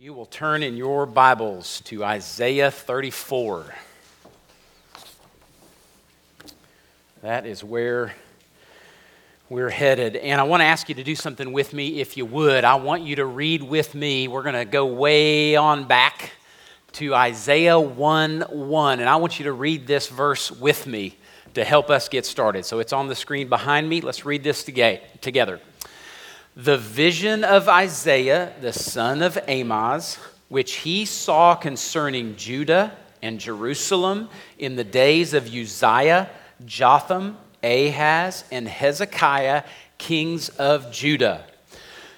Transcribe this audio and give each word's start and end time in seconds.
You 0.00 0.14
will 0.14 0.26
turn 0.26 0.62
in 0.62 0.76
your 0.76 1.06
Bibles 1.06 1.80
to 1.86 2.04
Isaiah 2.04 2.70
34, 2.70 3.74
that 7.22 7.44
is 7.44 7.64
where 7.64 8.14
we're 9.48 9.70
headed. 9.70 10.14
And 10.14 10.40
I 10.40 10.44
want 10.44 10.60
to 10.60 10.66
ask 10.66 10.88
you 10.88 10.94
to 10.94 11.02
do 11.02 11.16
something 11.16 11.52
with 11.52 11.74
me 11.74 12.00
if 12.00 12.16
you 12.16 12.24
would. 12.26 12.62
I 12.62 12.76
want 12.76 13.02
you 13.02 13.16
to 13.16 13.24
read 13.24 13.60
with 13.60 13.96
me. 13.96 14.28
We're 14.28 14.44
going 14.44 14.54
to 14.54 14.64
go 14.64 14.86
way 14.86 15.56
on 15.56 15.88
back 15.88 16.30
to 16.92 17.16
Isaiah 17.16 17.80
1 17.80 18.42
1. 18.42 19.00
And 19.00 19.08
I 19.08 19.16
want 19.16 19.40
you 19.40 19.46
to 19.46 19.52
read 19.52 19.88
this 19.88 20.06
verse 20.06 20.52
with 20.52 20.86
me 20.86 21.18
to 21.54 21.64
help 21.64 21.90
us 21.90 22.08
get 22.08 22.24
started. 22.24 22.64
So 22.64 22.78
it's 22.78 22.92
on 22.92 23.08
the 23.08 23.16
screen 23.16 23.48
behind 23.48 23.88
me. 23.88 24.00
Let's 24.00 24.24
read 24.24 24.44
this 24.44 24.62
together 24.62 25.58
the 26.58 26.76
vision 26.76 27.44
of 27.44 27.68
Isaiah, 27.68 28.52
the 28.60 28.72
son 28.72 29.22
of 29.22 29.38
Amoz, 29.46 30.18
which 30.48 30.78
he 30.78 31.04
saw 31.04 31.54
concerning 31.54 32.34
Judah 32.34 32.96
and 33.22 33.38
Jerusalem 33.38 34.28
in 34.58 34.74
the 34.74 34.82
days 34.82 35.34
of 35.34 35.46
Uzziah, 35.46 36.28
Jotham, 36.66 37.36
Ahaz, 37.62 38.42
and 38.50 38.66
Hezekiah, 38.66 39.62
kings 39.98 40.48
of 40.48 40.90
Judah. 40.90 41.44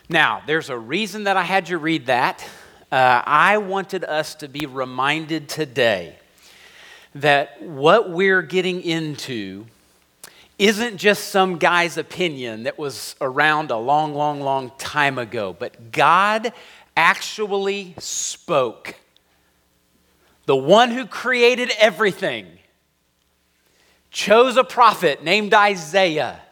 Now, 0.09 0.43
there's 0.47 0.71
a 0.71 0.79
reason 0.79 1.25
that 1.25 1.37
I 1.37 1.43
had 1.43 1.69
you 1.69 1.77
read 1.77 2.07
that. 2.07 2.43
Uh, 2.91 3.21
I 3.27 3.59
wanted 3.59 4.05
us 4.05 4.35
to 4.37 4.49
be 4.49 4.65
reminded 4.65 5.51
today 5.51 6.17
that 7.15 7.61
what 7.61 8.09
we're 8.09 8.43
getting 8.43 8.81
into 8.81 9.67
isn't 10.61 10.99
just 10.99 11.29
some 11.29 11.57
guy's 11.57 11.97
opinion 11.97 12.65
that 12.65 12.79
was 12.79 13.17
around 13.19 13.71
a 13.71 13.79
long, 13.79 14.15
long, 14.15 14.43
long 14.43 14.71
time 14.77 15.19
ago, 15.19 15.57
but 15.59 15.91
God 15.91 16.53
actually 16.95 17.95
spoke. 17.97 18.95
The 20.45 20.55
one 20.55 20.91
who 20.91 21.07
created 21.07 21.73
everything 21.79 22.47
chose 24.11 24.59
a 24.59 24.65
prophet 24.65 25.25
named 25.25 25.55
Isaiah, 25.55 26.43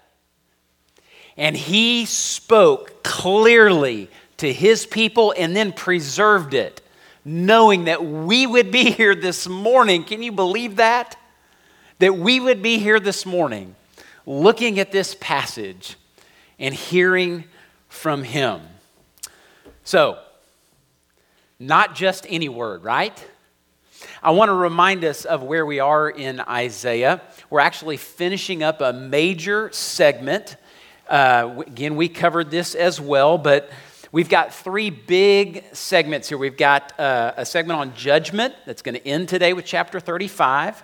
and 1.37 1.55
he 1.55 2.07
spoke 2.07 3.03
clearly 3.03 4.09
to 4.39 4.51
his 4.51 4.87
people 4.87 5.35
and 5.37 5.55
then 5.55 5.71
preserved 5.71 6.55
it, 6.55 6.81
knowing 7.27 7.85
that 7.85 8.03
we 8.03 8.47
would 8.47 8.71
be 8.71 8.91
here 8.91 9.15
this 9.15 9.47
morning. 9.47 10.03
Can 10.03 10.23
you 10.23 10.33
believe 10.33 10.77
that? 10.77 11.19
That 11.99 12.17
we 12.17 12.41
would 12.41 12.63
be 12.63 12.79
here 12.79 13.01
this 13.01 13.27
morning 13.27 13.75
looking 14.29 14.79
at 14.79 14.93
this 14.93 15.17
passage 15.19 15.97
and 16.59 16.75
hearing 16.75 17.45
from 17.89 18.23
him. 18.23 18.61
So, 19.85 20.19
not 21.59 21.95
just 21.95 22.27
any 22.29 22.51
word, 22.51 22.85
right? 22.85 23.27
I 24.23 24.33
want 24.33 24.51
to 24.51 24.53
remind 24.53 25.03
us 25.03 25.25
of 25.25 25.43
where 25.43 25.65
we 25.65 25.81
are 25.81 26.11
in 26.11 26.41
Isaiah. 26.41 27.23
We're 27.49 27.61
actually 27.61 27.97
finishing 27.97 28.63
up 28.63 28.83
a 28.83 28.93
major 28.93 29.71
segment. 29.73 30.57
Uh, 31.09 31.63
again, 31.67 31.97
we 31.97 32.11
covered 32.11 32.51
this 32.51 32.75
as 32.75 33.01
well, 33.01 33.39
but 33.39 33.71
we've 34.13 34.29
got 34.29 34.53
three 34.53 34.91
big 34.91 35.65
segments 35.73 36.29
here. 36.29 36.37
We've 36.37 36.57
got 36.57 37.01
uh, 37.01 37.33
a 37.39 37.47
segment 37.47 37.81
on 37.81 37.95
judgment 37.95 38.55
that's 38.67 38.83
going 38.83 38.95
to 38.95 39.09
end 39.09 39.31
today 39.31 39.55
with 39.55 39.65
chapter 39.65 40.01
35. 40.01 40.83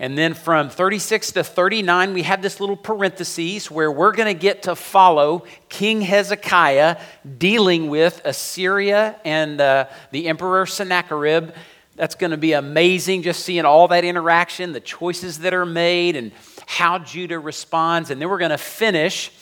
And 0.00 0.16
then 0.16 0.34
from 0.34 0.70
36 0.70 1.32
to 1.32 1.42
39, 1.42 2.14
we 2.14 2.22
have 2.22 2.40
this 2.40 2.60
little 2.60 2.76
parenthesis 2.76 3.68
where 3.68 3.90
we're 3.90 4.12
going 4.12 4.32
to 4.32 4.40
get 4.40 4.62
to 4.62 4.76
follow 4.76 5.44
King 5.68 6.02
Hezekiah 6.02 7.00
dealing 7.38 7.88
with 7.88 8.20
Assyria 8.24 9.18
and 9.24 9.60
uh, 9.60 9.86
the 10.12 10.28
Emperor 10.28 10.66
Sennacherib. 10.66 11.50
That's 11.96 12.14
going 12.14 12.30
to 12.30 12.36
be 12.36 12.52
amazing 12.52 13.22
just 13.22 13.44
seeing 13.44 13.64
all 13.64 13.88
that 13.88 14.04
interaction, 14.04 14.70
the 14.70 14.78
choices 14.78 15.40
that 15.40 15.52
are 15.52 15.66
made, 15.66 16.14
and 16.14 16.30
how 16.66 17.00
Judah 17.00 17.40
responds. 17.40 18.10
And 18.10 18.22
then 18.22 18.28
we're 18.28 18.38
going 18.38 18.52
to 18.52 18.58
finish 18.58 19.32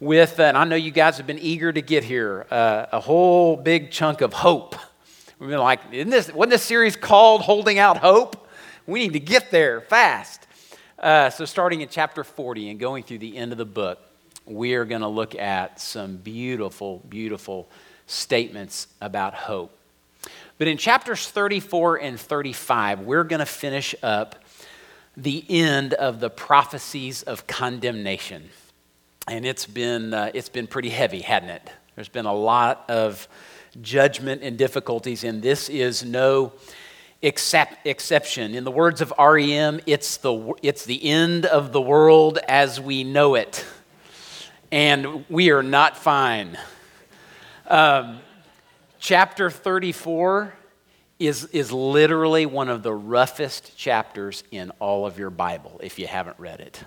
with, 0.00 0.40
and 0.40 0.58
I 0.58 0.64
know 0.64 0.74
you 0.74 0.90
guys 0.90 1.18
have 1.18 1.26
been 1.28 1.38
eager 1.38 1.72
to 1.72 1.82
get 1.82 2.02
here, 2.02 2.48
uh, 2.50 2.86
a 2.90 2.98
whole 2.98 3.56
big 3.56 3.92
chunk 3.92 4.22
of 4.22 4.32
hope. 4.32 4.74
We've 5.38 5.50
been 5.50 5.60
like, 5.60 5.80
isn't 5.92 6.10
this, 6.10 6.32
wasn't 6.32 6.50
this 6.50 6.64
series 6.64 6.96
called 6.96 7.42
Holding 7.42 7.78
Out 7.78 7.98
Hope? 7.98 8.48
We 8.86 9.00
need 9.00 9.12
to 9.12 9.20
get 9.20 9.50
there 9.50 9.80
fast. 9.80 10.46
Uh, 10.98 11.30
so, 11.30 11.44
starting 11.44 11.80
in 11.80 11.88
chapter 11.88 12.24
40 12.24 12.70
and 12.70 12.80
going 12.80 13.04
through 13.04 13.18
the 13.18 13.36
end 13.36 13.52
of 13.52 13.58
the 13.58 13.64
book, 13.64 13.98
we 14.46 14.74
are 14.74 14.84
going 14.84 15.00
to 15.00 15.08
look 15.08 15.34
at 15.34 15.80
some 15.80 16.16
beautiful, 16.16 17.02
beautiful 17.08 17.68
statements 18.06 18.88
about 19.00 19.34
hope. 19.34 19.76
But 20.58 20.68
in 20.68 20.76
chapters 20.76 21.28
34 21.28 22.00
and 22.00 22.20
35, 22.20 23.00
we're 23.00 23.24
going 23.24 23.40
to 23.40 23.46
finish 23.46 23.94
up 24.02 24.44
the 25.16 25.44
end 25.48 25.94
of 25.94 26.20
the 26.20 26.30
prophecies 26.30 27.22
of 27.22 27.46
condemnation. 27.46 28.50
And 29.28 29.46
it's 29.46 29.66
been, 29.66 30.12
uh, 30.12 30.30
it's 30.34 30.48
been 30.48 30.66
pretty 30.66 30.90
heavy, 30.90 31.20
hadn't 31.20 31.50
it? 31.50 31.70
There's 31.94 32.08
been 32.08 32.26
a 32.26 32.34
lot 32.34 32.84
of 32.88 33.28
judgment 33.80 34.42
and 34.42 34.58
difficulties, 34.58 35.24
and 35.24 35.42
this 35.42 35.68
is 35.68 36.04
no 36.04 36.52
except, 37.22 37.86
exception. 37.86 38.54
In 38.54 38.64
the 38.64 38.70
words 38.70 39.00
of 39.00 39.12
REM, 39.18 39.80
it's 39.86 40.16
the, 40.18 40.54
it's 40.62 40.84
the 40.84 41.04
end 41.04 41.46
of 41.46 41.72
the 41.72 41.80
world 41.80 42.38
as 42.48 42.80
we 42.80 43.04
know 43.04 43.34
it. 43.34 43.64
And 44.72 45.24
we 45.28 45.50
are 45.50 45.62
not 45.62 45.96
fine. 45.96 46.56
Um, 47.66 48.20
chapter 48.98 49.50
34 49.50 50.54
is, 51.18 51.44
is 51.46 51.70
literally 51.70 52.46
one 52.46 52.68
of 52.68 52.82
the 52.82 52.94
roughest 52.94 53.76
chapters 53.76 54.42
in 54.50 54.70
all 54.78 55.06
of 55.06 55.18
your 55.18 55.30
Bible 55.30 55.80
if 55.82 55.98
you 55.98 56.06
haven't 56.06 56.38
read 56.38 56.60
it. 56.60 56.82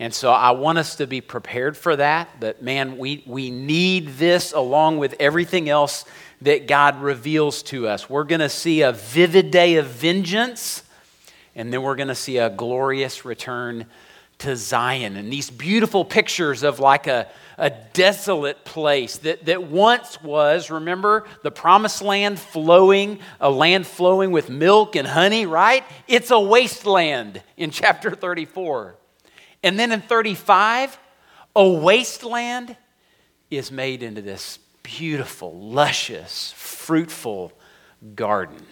And 0.00 0.14
so 0.14 0.30
I 0.30 0.52
want 0.52 0.78
us 0.78 0.96
to 0.96 1.06
be 1.06 1.20
prepared 1.20 1.76
for 1.76 1.96
that. 1.96 2.40
but 2.40 2.62
man, 2.62 2.98
we, 2.98 3.24
we 3.26 3.50
need 3.50 4.08
this 4.10 4.52
along 4.52 4.98
with 4.98 5.16
everything 5.18 5.68
else 5.68 6.04
that 6.42 6.66
God 6.68 7.00
reveals 7.02 7.62
to 7.64 7.88
us. 7.88 8.08
We're 8.08 8.24
going 8.24 8.40
to 8.40 8.48
see 8.48 8.82
a 8.82 8.92
vivid 8.92 9.50
day 9.50 9.76
of 9.76 9.86
vengeance, 9.86 10.82
and 11.54 11.72
then 11.72 11.82
we're 11.82 11.96
going 11.96 12.08
to 12.08 12.14
see 12.14 12.38
a 12.38 12.50
glorious 12.50 13.24
return 13.24 13.86
to 14.38 14.54
Zion. 14.54 15.16
And 15.16 15.32
these 15.32 15.50
beautiful 15.50 16.04
pictures 16.04 16.62
of 16.62 16.78
like 16.78 17.08
a, 17.08 17.28
a 17.56 17.70
desolate 17.92 18.64
place 18.64 19.18
that, 19.18 19.44
that 19.46 19.64
once 19.64 20.22
was, 20.22 20.70
remember, 20.70 21.26
the 21.42 21.50
promised 21.50 22.02
land 22.02 22.38
flowing, 22.38 23.18
a 23.40 23.50
land 23.50 23.86
flowing 23.86 24.30
with 24.30 24.48
milk 24.48 24.94
and 24.94 25.08
honey, 25.08 25.44
right? 25.44 25.84
It's 26.06 26.30
a 26.30 26.38
wasteland 26.38 27.42
in 27.56 27.70
chapter 27.70 28.12
34. 28.12 28.94
And 29.64 29.76
then 29.76 29.90
in 29.90 30.00
35, 30.00 30.96
a 31.56 31.68
wasteland 31.68 32.76
is 33.50 33.72
made 33.72 34.04
into 34.04 34.22
this 34.22 34.60
beautiful, 34.96 35.52
luscious, 35.54 36.54
fruitful 36.56 37.52
garden 38.14 38.64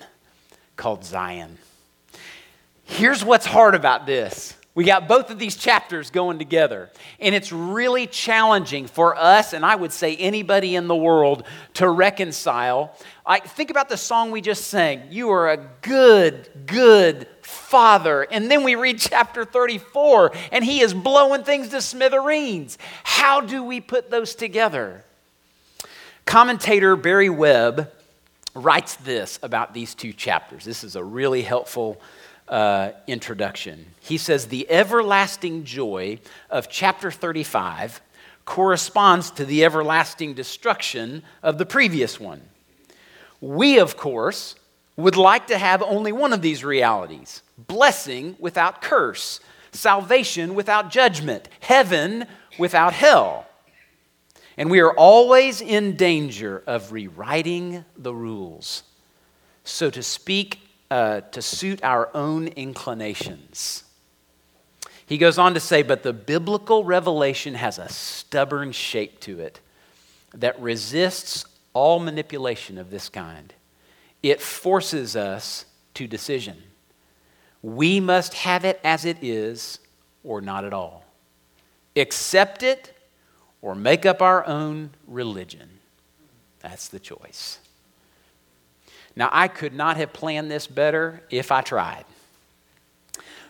called 0.75 1.05
Zion. 1.05 1.59
Here's 2.85 3.23
what's 3.23 3.45
hard 3.45 3.75
about 3.75 4.07
this. 4.07 4.55
We 4.75 4.85
got 4.85 5.09
both 5.09 5.31
of 5.31 5.39
these 5.39 5.57
chapters 5.57 6.11
going 6.11 6.39
together, 6.39 6.91
and 7.21 7.35
it's 7.35 7.53
really 7.53 8.07
challenging 8.07 8.87
for 8.87 9.15
us, 9.15 9.53
and 9.53 9.65
I 9.65 9.77
would 9.77 9.93
say 9.93 10.17
anybody 10.17 10.75
in 10.75 10.87
the 10.89 10.97
world, 10.97 11.45
to 11.75 11.89
reconcile. 11.89 12.97
I, 13.27 13.41
think 13.41 13.71
about 13.71 13.91
the 13.91 13.97
song 13.99 14.31
we 14.31 14.41
just 14.41 14.69
sang. 14.69 15.03
You 15.11 15.31
are 15.31 15.51
a 15.51 15.69
good, 15.83 16.49
good 16.65 17.29
father. 17.43 18.27
And 18.31 18.51
then 18.51 18.65
we 18.65 18.75
read 18.75 18.99
chapter 18.99 19.45
34, 19.45 20.33
and 20.51 20.65
he 20.65 20.81
is 20.81 20.95
blowing 20.95 21.45
things 21.45 21.69
to 21.69 21.83
smithereens. 21.83 22.79
How 23.05 23.43
do 23.43 23.63
we 23.63 23.81
put 23.83 24.11
those 24.11 24.35
together? 24.35 25.05
Commentator 26.27 26.97
Barry 26.97 27.31
Webb 27.31 27.93
writes 28.53 28.97
this 28.97 29.39
about 29.45 29.73
these 29.73 29.95
two 29.95 30.13
chapters. 30.13 30.65
This 30.65 30.83
is 30.83 30.97
a 30.97 31.05
really 31.05 31.43
helpful 31.43 32.01
uh, 32.49 32.91
introduction. 33.07 33.87
He 34.01 34.19
says, 34.19 34.47
The 34.47 34.69
everlasting 34.69 35.65
joy 35.65 36.19
of 36.51 36.69
chapter 36.69 37.13
35 37.13 38.01
corresponds 38.45 39.31
to 39.33 39.45
the 39.45 39.65
everlasting 39.65 40.35
destruction 40.35 41.23
of 41.45 41.59
the 41.59 41.67
previous 41.67 42.19
one. 42.19 42.43
We, 43.41 43.79
of 43.79 43.97
course, 43.97 44.57
would 44.97 45.17
like 45.17 45.47
to 45.47 45.59
have 45.59 45.81
only 45.81 46.11
one 46.11 46.33
of 46.33 46.43
these 46.43 46.65
realities 46.65 47.43
blessing 47.57 48.37
without 48.41 48.83
curse, 48.83 49.41
salvation 49.71 50.57
without 50.57 50.91
judgment, 50.91 51.49
heaven 51.61 52.27
without 52.59 52.93
hell. 52.93 53.46
And 54.57 54.71
we 54.71 54.81
are 54.81 54.93
always 54.93 55.61
in 55.61 55.97
danger 55.97 56.63
of 56.67 56.93
rewriting 56.93 57.85
the 57.97 58.15
rules, 58.15 58.85
so 59.65 59.91
to 59.91 60.03
speak, 60.03 60.61
uh, 60.91 61.21
to 61.33 61.43
suit 61.43 61.83
our 61.83 62.09
own 62.15 62.49
inclinations. 62.49 63.85
He 65.05 65.19
goes 65.19 65.39
on 65.39 65.55
to 65.55 65.61
say, 65.61 65.83
but 65.83 66.03
the 66.03 66.13
biblical 66.13 66.85
revelation 66.85 67.55
has 67.55 67.79
a 67.79 67.89
stubborn 67.89 68.73
shape 68.73 69.21
to 69.21 69.41
it 69.41 69.61
that 70.35 70.61
resists 70.61 71.45
all 71.75 72.01
manipulation 72.01 72.79
of 72.79 72.91
this 72.91 73.09
kind. 73.09 73.53
It 74.23 74.41
forces 74.41 75.15
us 75.15 75.67
to 75.95 76.07
decision. 76.07 76.57
We 77.63 78.01
must 78.01 78.35
have 78.35 78.65
it 78.65 78.81
as 78.83 79.05
it 79.05 79.19
is 79.23 79.79
or 80.25 80.41
not 80.41 80.65
at 80.65 80.73
all. 80.73 81.05
Accept 81.95 82.63
it 82.63 82.96
or 83.67 83.75
make 83.75 84.07
up 84.07 84.23
our 84.23 84.47
own 84.47 84.91
religion. 85.09 85.69
That's 86.61 86.87
the 86.87 87.01
choice. 87.01 87.59
Now, 89.17 89.29
I 89.33 89.49
could 89.49 89.75
not 89.75 89.97
have 89.97 90.13
planned 90.13 90.53
this 90.53 90.69
better 90.69 91.21
if 91.31 91.51
I 91.51 91.63
tried. 91.63 92.05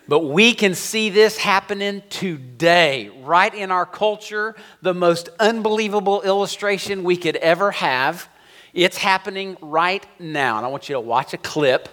But 0.07 0.21
we 0.21 0.55
can 0.55 0.73
see 0.73 1.11
this 1.11 1.37
happening 1.37 2.01
today, 2.09 3.11
right 3.21 3.53
in 3.53 3.69
our 3.69 3.85
culture, 3.85 4.55
the 4.81 4.95
most 4.95 5.29
unbelievable 5.39 6.23
illustration 6.23 7.03
we 7.03 7.15
could 7.15 7.35
ever 7.35 7.69
have. 7.69 8.27
It's 8.73 8.97
happening 8.97 9.55
right 9.61 10.03
now. 10.17 10.57
And 10.57 10.65
I 10.65 10.69
want 10.69 10.89
you 10.89 10.93
to 10.93 10.99
watch 10.99 11.35
a 11.35 11.37
clip, 11.37 11.89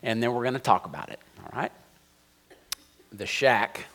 and 0.00 0.22
then 0.22 0.32
we're 0.32 0.44
going 0.44 0.54
to 0.54 0.60
talk 0.60 0.86
about 0.86 1.08
it. 1.08 1.18
All 1.42 1.58
right? 1.58 1.72
The 3.10 3.26
Shack 3.26 3.86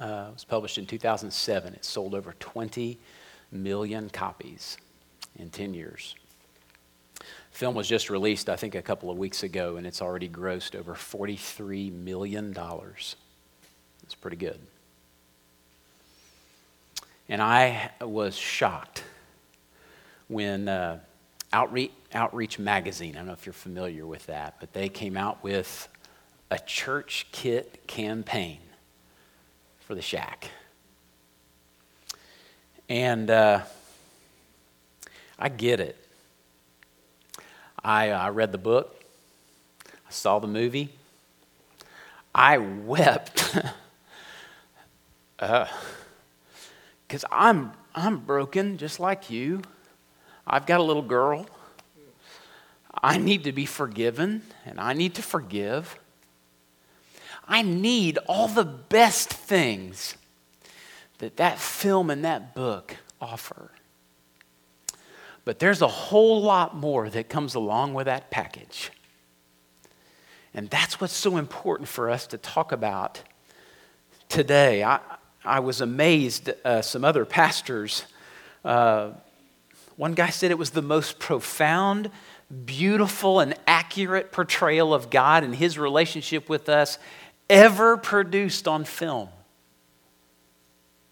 uh, 0.00 0.30
was 0.32 0.44
published 0.44 0.78
in 0.78 0.86
2007. 0.86 1.74
It 1.74 1.84
sold 1.84 2.14
over 2.14 2.34
20 2.40 2.98
million 3.52 4.10
copies 4.10 4.76
in 5.36 5.50
10 5.50 5.74
years 5.74 6.16
film 7.60 7.74
was 7.74 7.86
just 7.86 8.08
released, 8.08 8.48
I 8.48 8.56
think, 8.56 8.74
a 8.74 8.80
couple 8.80 9.10
of 9.10 9.18
weeks 9.18 9.42
ago, 9.42 9.76
and 9.76 9.86
it's 9.86 10.00
already 10.00 10.30
grossed 10.30 10.74
over 10.74 10.94
$43 10.94 11.92
million. 11.92 12.56
It's 14.02 14.14
pretty 14.14 14.38
good. 14.38 14.58
And 17.28 17.42
I 17.42 17.90
was 18.00 18.34
shocked 18.34 19.04
when 20.28 20.68
uh, 20.68 21.00
Outreach, 21.52 21.92
Outreach 22.14 22.58
Magazine, 22.58 23.14
I 23.14 23.18
don't 23.18 23.26
know 23.26 23.32
if 23.34 23.44
you're 23.44 23.52
familiar 23.52 24.06
with 24.06 24.24
that, 24.26 24.56
but 24.58 24.72
they 24.72 24.88
came 24.88 25.18
out 25.18 25.44
with 25.44 25.86
a 26.50 26.58
church 26.58 27.26
kit 27.30 27.86
campaign 27.86 28.60
for 29.90 29.96
the 29.96 30.02
shack. 30.02 30.48
And 32.88 33.28
uh, 33.28 33.62
I 35.36 35.48
get 35.48 35.80
it. 35.80 35.96
I 37.82 38.10
uh, 38.10 38.30
read 38.30 38.52
the 38.52 38.58
book, 38.58 39.02
I 39.84 40.10
saw 40.10 40.38
the 40.38 40.46
movie, 40.46 40.90
I 42.32 42.58
wept. 42.58 43.58
Because 45.38 47.24
uh, 47.24 47.28
I'm, 47.32 47.72
I'm 47.92 48.18
broken 48.18 48.78
just 48.78 49.00
like 49.00 49.28
you. 49.28 49.60
I've 50.46 50.66
got 50.66 50.78
a 50.78 50.84
little 50.84 51.02
girl. 51.02 51.46
I 52.94 53.18
need 53.18 53.42
to 53.42 53.52
be 53.52 53.66
forgiven 53.66 54.42
and 54.64 54.78
I 54.78 54.92
need 54.92 55.16
to 55.16 55.22
forgive. 55.22 55.98
I 57.50 57.62
need 57.62 58.16
all 58.28 58.46
the 58.46 58.64
best 58.64 59.28
things 59.28 60.14
that 61.18 61.36
that 61.36 61.58
film 61.58 62.08
and 62.08 62.24
that 62.24 62.54
book 62.54 62.96
offer. 63.20 63.72
But 65.44 65.58
there's 65.58 65.82
a 65.82 65.88
whole 65.88 66.40
lot 66.40 66.76
more 66.76 67.10
that 67.10 67.28
comes 67.28 67.56
along 67.56 67.92
with 67.92 68.06
that 68.06 68.30
package. 68.30 68.92
And 70.54 70.70
that's 70.70 71.00
what's 71.00 71.12
so 71.12 71.36
important 71.36 71.88
for 71.88 72.08
us 72.08 72.28
to 72.28 72.38
talk 72.38 72.70
about 72.70 73.20
today. 74.28 74.84
I, 74.84 75.00
I 75.44 75.58
was 75.58 75.80
amazed, 75.80 76.50
uh, 76.64 76.82
some 76.82 77.04
other 77.04 77.24
pastors, 77.24 78.04
uh, 78.64 79.10
one 79.96 80.14
guy 80.14 80.30
said 80.30 80.50
it 80.50 80.58
was 80.58 80.70
the 80.70 80.82
most 80.82 81.18
profound, 81.18 82.10
beautiful, 82.64 83.40
and 83.40 83.54
accurate 83.66 84.32
portrayal 84.32 84.94
of 84.94 85.10
God 85.10 85.44
and 85.44 85.54
his 85.54 85.78
relationship 85.78 86.48
with 86.48 86.68
us 86.68 86.98
ever 87.50 87.98
produced 87.98 88.66
on 88.66 88.84
film. 88.84 89.28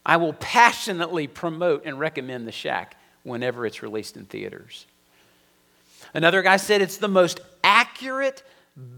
I 0.07 0.17
will 0.17 0.33
passionately 0.33 1.27
promote 1.27 1.85
and 1.85 1.99
recommend 1.99 2.47
The 2.47 2.53
Shack 2.53 2.97
whenever 3.25 3.67
it's 3.67 3.83
released 3.83 4.17
in 4.17 4.25
theaters. 4.25 4.87
Another 6.15 6.41
guy 6.41 6.57
said 6.57 6.81
it's 6.81 6.97
the 6.97 7.09
most 7.09 7.41
accurate 7.63 8.43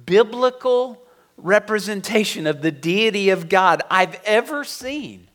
biblical 0.06 1.02
representation 1.36 2.46
of 2.46 2.62
the 2.62 2.70
deity 2.70 3.30
of 3.30 3.48
God 3.48 3.82
I've 3.90 4.20
ever 4.24 4.62
seen. 4.62 5.26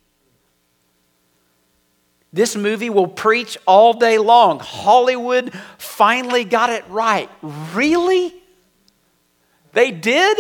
This 2.31 2.55
movie 2.55 2.89
will 2.89 3.07
preach 3.07 3.57
all 3.65 3.93
day 3.93 4.17
long. 4.17 4.59
Hollywood 4.59 5.53
finally 5.77 6.43
got 6.43 6.69
it 6.69 6.87
right. 6.89 7.29
Really? 7.73 8.33
They 9.71 9.91
did? 9.91 10.37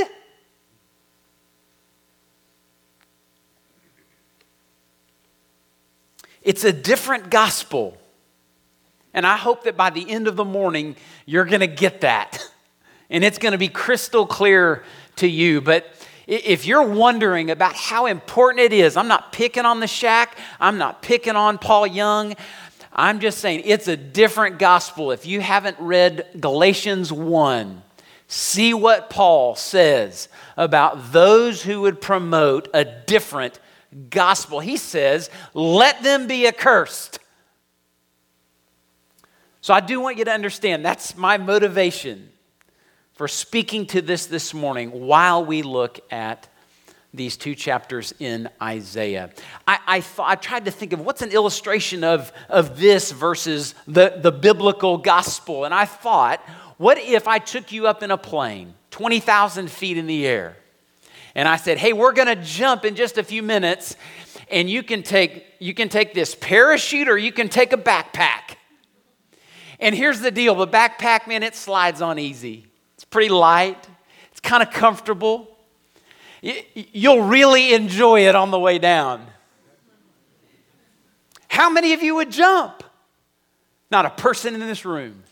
It's 6.45 6.63
a 6.63 6.71
different 6.71 7.31
gospel. 7.31 7.97
And 9.15 9.25
I 9.25 9.35
hope 9.35 9.63
that 9.63 9.75
by 9.75 9.89
the 9.89 10.09
end 10.09 10.27
of 10.27 10.35
the 10.35 10.45
morning, 10.45 10.95
you're 11.25 11.43
going 11.43 11.61
to 11.61 11.67
get 11.67 12.01
that. 12.01 12.41
And 13.07 13.23
it's 13.23 13.37
going 13.37 13.51
to 13.51 13.59
be 13.59 13.67
crystal 13.67 14.25
clear 14.25 14.83
to 15.17 15.27
you. 15.27 15.61
But 15.61 15.85
if 16.25 16.65
you're 16.65 16.81
wondering 16.81 17.51
about 17.51 17.75
how 17.75 18.07
important 18.07 18.61
it 18.61 18.73
is, 18.73 18.97
I'm 18.97 19.07
not 19.07 19.31
picking 19.31 19.63
on 19.63 19.79
the 19.79 19.85
shack, 19.85 20.39
I'm 20.59 20.79
not 20.79 21.03
picking 21.03 21.35
on 21.35 21.59
Paul 21.59 21.85
Young. 21.85 22.33
I'm 22.91 23.19
just 23.19 23.37
saying 23.37 23.61
it's 23.65 23.87
a 23.87 23.95
different 23.95 24.57
gospel. 24.57 25.11
If 25.11 25.27
you 25.27 25.39
haven't 25.39 25.77
read 25.79 26.25
Galatians 26.39 27.13
1, 27.13 27.83
see 28.27 28.73
what 28.73 29.11
Paul 29.11 29.55
says 29.55 30.27
about 30.57 31.11
those 31.11 31.61
who 31.61 31.81
would 31.81 32.01
promote 32.01 32.69
a 32.73 32.83
different 32.85 33.59
gospel. 34.09 34.59
He 34.59 34.77
says, 34.77 35.29
Let 35.53 36.03
them 36.03 36.27
be 36.27 36.47
accursed. 36.47 37.19
So 39.61 39.73
I 39.73 39.79
do 39.79 39.99
want 39.99 40.17
you 40.17 40.25
to 40.25 40.31
understand 40.31 40.85
that's 40.85 41.17
my 41.17 41.37
motivation 41.37 42.29
for 43.13 43.27
speaking 43.27 43.87
to 43.87 44.01
this 44.01 44.27
this 44.27 44.53
morning 44.53 44.91
while 44.91 45.43
we 45.43 45.63
look 45.63 45.99
at 46.11 46.47
these 47.15 47.37
two 47.37 47.55
chapters 47.55 48.13
in 48.19 48.49
Isaiah. 48.61 49.31
I, 49.67 49.79
I, 49.87 49.99
th- 50.01 50.19
I, 50.19 50.35
tried 50.35 50.65
to 50.65 50.71
think 50.71 50.93
of 50.93 50.99
what's 50.99 51.21
an 51.21 51.31
illustration 51.31 52.03
of, 52.03 52.31
of 52.49 52.77
this 52.77 53.11
versus 53.11 53.73
the, 53.87 54.19
the 54.21 54.31
biblical 54.31 54.97
gospel. 54.97 55.65
And 55.65 55.73
I 55.73 55.85
thought, 55.85 56.41
what 56.77 56.97
if 56.97 57.27
I 57.27 57.39
took 57.39 57.71
you 57.71 57.87
up 57.87 58.03
in 58.03 58.11
a 58.11 58.17
plane, 58.17 58.73
20,000 58.91 59.71
feet 59.71 59.97
in 59.97 60.07
the 60.07 60.27
air, 60.27 60.57
and 61.35 61.47
I 61.47 61.57
said, 61.57 61.77
hey, 61.77 61.91
we're 61.93 62.13
going 62.13 62.29
to 62.29 62.41
jump 62.41 62.85
in 62.85 62.95
just 62.95 63.17
a 63.17 63.23
few 63.23 63.43
minutes, 63.43 63.97
and 64.49 64.69
you 64.69 64.81
can, 64.81 65.03
take, 65.03 65.45
you 65.59 65.73
can 65.73 65.89
take 65.89 66.13
this 66.13 66.33
parachute 66.33 67.09
or 67.09 67.17
you 67.17 67.33
can 67.33 67.49
take 67.49 67.73
a 67.73 67.77
backpack. 67.77 68.55
And 69.79 69.93
here's 69.93 70.21
the 70.21 70.31
deal 70.31 70.55
the 70.55 70.67
backpack, 70.67 71.27
man, 71.27 71.43
it 71.43 71.53
slides 71.53 72.01
on 72.01 72.17
easy. 72.17 72.65
It's 72.95 73.03
pretty 73.03 73.29
light, 73.29 73.87
it's 74.31 74.39
kind 74.39 74.63
of 74.63 74.71
comfortable. 74.71 75.51
You'll 76.41 77.23
really 77.23 77.73
enjoy 77.73 78.27
it 78.27 78.35
on 78.35 78.51
the 78.51 78.59
way 78.59 78.77
down. 78.77 79.25
How 81.47 81.69
many 81.69 81.93
of 81.93 82.03
you 82.03 82.15
would 82.15 82.31
jump? 82.31 82.83
Not 83.89 84.05
a 84.05 84.09
person 84.11 84.53
in 84.53 84.59
this 84.61 84.85
room. 84.85 85.23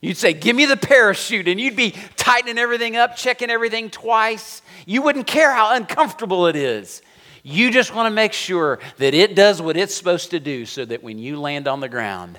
You'd 0.00 0.16
say, 0.16 0.32
Give 0.32 0.56
me 0.56 0.66
the 0.66 0.76
parachute, 0.76 1.48
and 1.48 1.60
you'd 1.60 1.76
be 1.76 1.94
tightening 2.16 2.58
everything 2.58 2.96
up, 2.96 3.16
checking 3.16 3.50
everything 3.50 3.90
twice. 3.90 4.62
You 4.86 5.02
wouldn't 5.02 5.26
care 5.26 5.52
how 5.52 5.74
uncomfortable 5.74 6.46
it 6.46 6.56
is. 6.56 7.02
You 7.42 7.70
just 7.70 7.94
want 7.94 8.06
to 8.06 8.14
make 8.14 8.32
sure 8.32 8.78
that 8.98 9.14
it 9.14 9.34
does 9.34 9.62
what 9.62 9.76
it's 9.76 9.94
supposed 9.94 10.30
to 10.30 10.40
do 10.40 10.66
so 10.66 10.84
that 10.84 11.02
when 11.02 11.18
you 11.18 11.40
land 11.40 11.68
on 11.68 11.80
the 11.80 11.88
ground, 11.88 12.38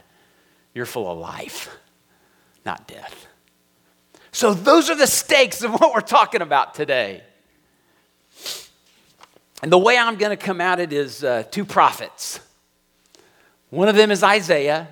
you're 0.74 0.86
full 0.86 1.12
of 1.12 1.18
life, 1.18 1.76
not 2.66 2.88
death. 2.88 3.28
So, 4.32 4.54
those 4.54 4.90
are 4.90 4.96
the 4.96 5.08
stakes 5.08 5.62
of 5.62 5.72
what 5.74 5.94
we're 5.94 6.02
talking 6.02 6.42
about 6.42 6.74
today. 6.74 7.24
And 9.62 9.72
the 9.72 9.78
way 9.78 9.98
I'm 9.98 10.16
going 10.16 10.36
to 10.36 10.44
come 10.44 10.62
at 10.62 10.80
it 10.80 10.92
is 10.94 11.24
uh, 11.24 11.44
two 11.52 11.66
prophets. 11.66 12.40
One 13.70 13.88
of 13.88 13.96
them 13.96 14.10
is 14.10 14.24
Isaiah, 14.24 14.88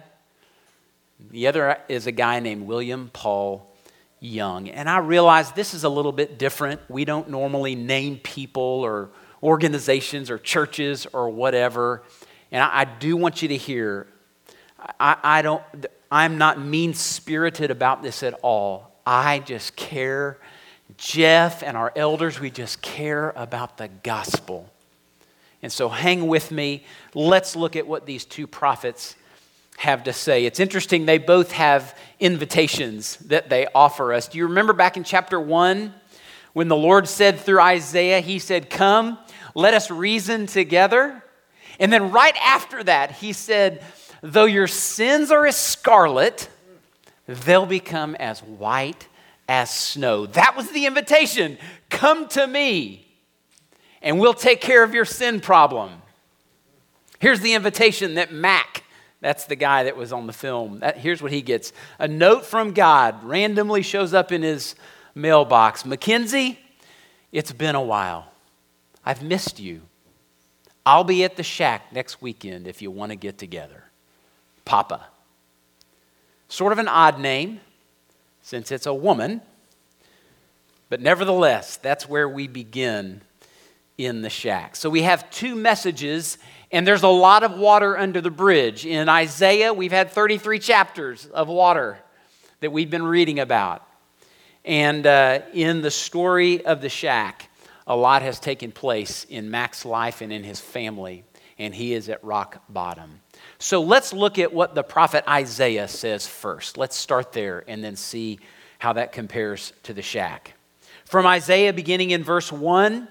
the 1.31 1.47
other 1.47 1.77
is 1.87 2.07
a 2.07 2.11
guy 2.11 2.39
named 2.39 2.67
William 2.67 3.09
Paul 3.13 3.73
Young. 4.19 4.69
And 4.69 4.89
I 4.89 4.97
realize 4.99 5.51
this 5.51 5.73
is 5.73 5.83
a 5.83 5.89
little 5.89 6.11
bit 6.11 6.37
different. 6.39 6.81
We 6.89 7.05
don't 7.05 7.29
normally 7.29 7.75
name 7.75 8.17
people 8.17 8.61
or 8.61 9.09
organizations 9.41 10.29
or 10.29 10.37
churches 10.37 11.07
or 11.13 11.29
whatever. 11.29 12.03
And 12.51 12.61
I, 12.61 12.81
I 12.81 12.85
do 12.85 13.15
want 13.15 13.41
you 13.41 13.47
to 13.49 13.57
hear 13.57 14.07
I, 14.99 15.17
I 15.23 15.41
don't, 15.41 15.63
I'm 16.11 16.37
not 16.37 16.59
mean 16.59 16.93
spirited 16.93 17.71
about 17.71 18.01
this 18.01 18.23
at 18.23 18.33
all. 18.41 18.91
I 19.05 19.39
just 19.39 19.75
care. 19.75 20.37
Jeff 20.97 21.63
and 21.63 21.77
our 21.77 21.91
elders, 21.95 22.39
we 22.39 22.49
just 22.49 22.81
care 22.81 23.31
about 23.35 23.77
the 23.77 23.87
gospel. 23.87 24.69
And 25.61 25.71
so 25.71 25.89
hang 25.89 26.27
with 26.27 26.51
me. 26.51 26.85
Let's 27.13 27.55
look 27.55 27.75
at 27.75 27.85
what 27.85 28.05
these 28.05 28.25
two 28.25 28.47
prophets 28.47 29.15
have 29.79 30.03
to 30.03 30.13
say. 30.13 30.45
It's 30.45 30.59
interesting, 30.59 31.05
they 31.05 31.17
both 31.17 31.53
have 31.53 31.97
invitations 32.19 33.15
that 33.17 33.49
they 33.49 33.65
offer 33.73 34.11
us. 34.11 34.27
Do 34.27 34.37
you 34.37 34.47
remember 34.47 34.73
back 34.73 34.97
in 34.97 35.05
chapter 35.05 35.39
1 35.39 35.93
when 36.51 36.67
the 36.67 36.75
Lord 36.75 37.07
said 37.07 37.39
through 37.39 37.61
Isaiah, 37.61 38.19
He 38.19 38.39
said, 38.39 38.69
Come, 38.69 39.17
let 39.55 39.73
us 39.73 39.89
reason 39.89 40.47
together? 40.47 41.23
And 41.79 41.93
then 41.93 42.11
right 42.11 42.35
after 42.43 42.83
that, 42.83 43.11
He 43.11 43.31
said, 43.31 43.81
Though 44.21 44.45
your 44.45 44.67
sins 44.67 45.31
are 45.31 45.45
as 45.45 45.55
scarlet, 45.55 46.49
they'll 47.25 47.65
become 47.65 48.15
as 48.15 48.43
white 48.43 49.07
as 49.47 49.73
snow. 49.73 50.25
That 50.25 50.57
was 50.57 50.69
the 50.71 50.87
invitation. 50.87 51.57
Come 51.89 52.27
to 52.29 52.45
me, 52.45 53.07
and 54.01 54.19
we'll 54.19 54.33
take 54.33 54.59
care 54.59 54.83
of 54.83 54.93
your 54.93 55.05
sin 55.05 55.39
problem. 55.39 56.01
Here's 57.19 57.39
the 57.39 57.53
invitation 57.53 58.15
that 58.15 58.33
Mac, 58.33 58.83
that's 59.21 59.45
the 59.45 59.55
guy 59.55 59.83
that 59.83 59.97
was 59.97 60.13
on 60.13 60.27
the 60.27 60.33
film, 60.33 60.79
that, 60.79 60.97
here's 60.97 61.21
what 61.21 61.31
he 61.31 61.41
gets 61.41 61.73
a 61.97 62.07
note 62.07 62.45
from 62.45 62.73
God 62.73 63.23
randomly 63.23 63.81
shows 63.81 64.13
up 64.13 64.31
in 64.31 64.41
his 64.41 64.75
mailbox 65.15 65.85
Mackenzie, 65.85 66.59
it's 67.31 67.51
been 67.51 67.75
a 67.75 67.81
while. 67.81 68.31
I've 69.05 69.23
missed 69.23 69.59
you. 69.59 69.81
I'll 70.85 71.03
be 71.03 71.23
at 71.23 71.35
the 71.35 71.43
shack 71.43 71.93
next 71.93 72.21
weekend 72.21 72.67
if 72.67 72.81
you 72.81 72.89
want 72.89 73.11
to 73.11 73.15
get 73.15 73.37
together. 73.37 73.83
Papa. 74.65 75.07
Sort 76.47 76.71
of 76.71 76.79
an 76.79 76.87
odd 76.87 77.19
name 77.19 77.59
since 78.41 78.71
it's 78.71 78.85
a 78.85 78.93
woman, 78.93 79.41
but 80.89 81.01
nevertheless, 81.01 81.77
that's 81.77 82.09
where 82.09 82.27
we 82.27 82.47
begin 82.47 83.21
in 83.99 84.21
the 84.21 84.29
shack. 84.29 84.77
So 84.77 84.89
we 84.89 85.01
have 85.01 85.29
two 85.29 85.55
messages, 85.55 86.37
and 86.71 86.87
there's 86.87 87.03
a 87.03 87.09
lot 87.09 87.43
of 87.43 87.57
water 87.57 87.97
under 87.97 88.21
the 88.21 88.31
bridge. 88.31 88.85
In 88.85 89.09
Isaiah, 89.09 89.73
we've 89.73 89.91
had 89.91 90.09
33 90.11 90.57
chapters 90.59 91.25
of 91.25 91.49
water 91.49 91.99
that 92.61 92.71
we've 92.71 92.89
been 92.89 93.03
reading 93.03 93.39
about. 93.39 93.85
And 94.63 95.05
uh, 95.05 95.41
in 95.53 95.81
the 95.81 95.91
story 95.91 96.65
of 96.65 96.79
the 96.79 96.87
shack, 96.87 97.49
a 97.85 97.95
lot 97.95 98.21
has 98.21 98.39
taken 98.39 98.71
place 98.71 99.25
in 99.25 99.51
Mac's 99.51 99.83
life 99.83 100.21
and 100.21 100.31
in 100.31 100.45
his 100.45 100.61
family, 100.61 101.25
and 101.57 101.75
he 101.75 101.93
is 101.93 102.07
at 102.07 102.23
rock 102.23 102.63
bottom. 102.69 103.19
So 103.57 103.81
let's 103.81 104.13
look 104.13 104.39
at 104.39 104.53
what 104.53 104.75
the 104.75 104.83
prophet 104.83 105.25
Isaiah 105.27 105.89
says 105.89 106.25
first. 106.25 106.77
Let's 106.77 106.95
start 106.95 107.33
there 107.33 107.65
and 107.67 107.83
then 107.83 107.97
see 107.97 108.39
how 108.77 108.93
that 108.93 109.11
compares 109.11 109.73
to 109.83 109.93
the 109.93 110.01
shack. 110.01 110.53
From 111.03 111.25
Isaiah, 111.25 111.73
beginning 111.73 112.11
in 112.11 112.23
verse 112.23 112.49
1, 112.49 113.09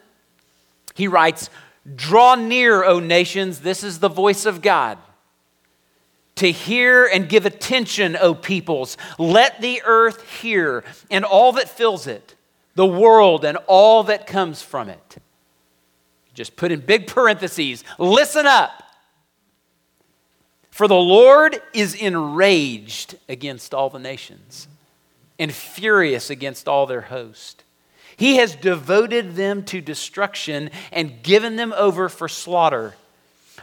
he 0.99 1.07
writes, 1.07 1.49
Draw 1.95 2.35
near, 2.35 2.83
O 2.83 2.99
nations, 2.99 3.61
this 3.61 3.85
is 3.85 4.01
the 4.01 4.09
voice 4.09 4.47
of 4.47 4.61
God. 4.61 4.99
To 6.37 6.51
hear 6.51 7.07
and 7.07 7.29
give 7.29 7.47
attention, 7.47 8.17
O 8.17 8.35
peoples. 8.35 8.97
Let 9.17 9.61
the 9.61 9.81
earth 9.85 10.29
hear 10.41 10.83
and 11.09 11.25
all 11.25 11.53
that 11.53 11.69
fills 11.69 12.09
it, 12.09 12.35
the 12.75 12.85
world 12.85 13.45
and 13.45 13.59
all 13.69 14.03
that 14.05 14.27
comes 14.27 14.61
from 14.61 14.89
it. 14.89 15.17
Just 16.35 16.57
put 16.57 16.73
in 16.73 16.81
big 16.81 17.07
parentheses 17.07 17.85
listen 17.97 18.47
up. 18.47 18.83
For 20.73 20.89
the 20.89 20.97
Lord 20.97 21.63
is 21.73 21.95
enraged 21.95 23.17
against 23.29 23.73
all 23.73 23.89
the 23.89 24.01
nations 24.01 24.67
and 25.39 25.53
furious 25.53 26.29
against 26.29 26.67
all 26.67 26.87
their 26.87 27.03
host. 27.03 27.63
He 28.19 28.37
has 28.39 28.57
devoted 28.57 29.37
them 29.37 29.63
to 29.67 29.81
destruction 29.81 30.71
and 30.91 31.23
given 31.23 31.55
them 31.55 31.73
over 31.77 32.09
for 32.09 32.29
slaughter. 32.29 32.97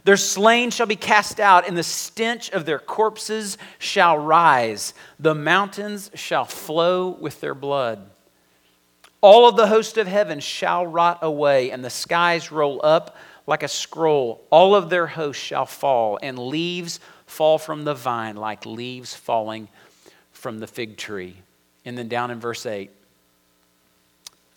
Their 0.05 0.15
slain 0.15 0.71
shall 0.71 0.85
be 0.85 0.95
cast 0.95 1.41
out, 1.41 1.67
and 1.67 1.77
the 1.77 1.83
stench 1.83 2.49
of 2.51 2.65
their 2.65 2.79
corpses 2.79 3.57
shall 3.79 4.17
rise. 4.17 4.93
The 5.19 5.35
mountains 5.35 6.09
shall 6.13 6.45
flow 6.45 7.09
with 7.09 7.41
their 7.41 7.53
blood. 7.53 8.09
All 9.19 9.49
of 9.49 9.57
the 9.57 9.67
host 9.67 9.97
of 9.97 10.07
heaven 10.07 10.39
shall 10.39 10.87
rot 10.87 11.19
away, 11.21 11.71
and 11.71 11.83
the 11.83 11.89
skies 11.89 12.49
roll 12.49 12.79
up 12.81 13.17
like 13.45 13.61
a 13.61 13.67
scroll. 13.67 14.41
All 14.51 14.73
of 14.73 14.89
their 14.89 15.07
hosts 15.07 15.43
shall 15.43 15.65
fall, 15.65 16.17
and 16.23 16.39
leaves 16.39 17.01
fall 17.25 17.57
from 17.57 17.83
the 17.83 17.93
vine 17.93 18.37
like 18.37 18.65
leaves 18.65 19.13
falling 19.13 19.67
from 20.31 20.59
the 20.59 20.67
fig 20.67 20.95
tree. 20.95 21.35
And 21.83 21.97
then 21.97 22.07
down 22.07 22.31
in 22.31 22.39
verse 22.39 22.65
8 22.65 22.89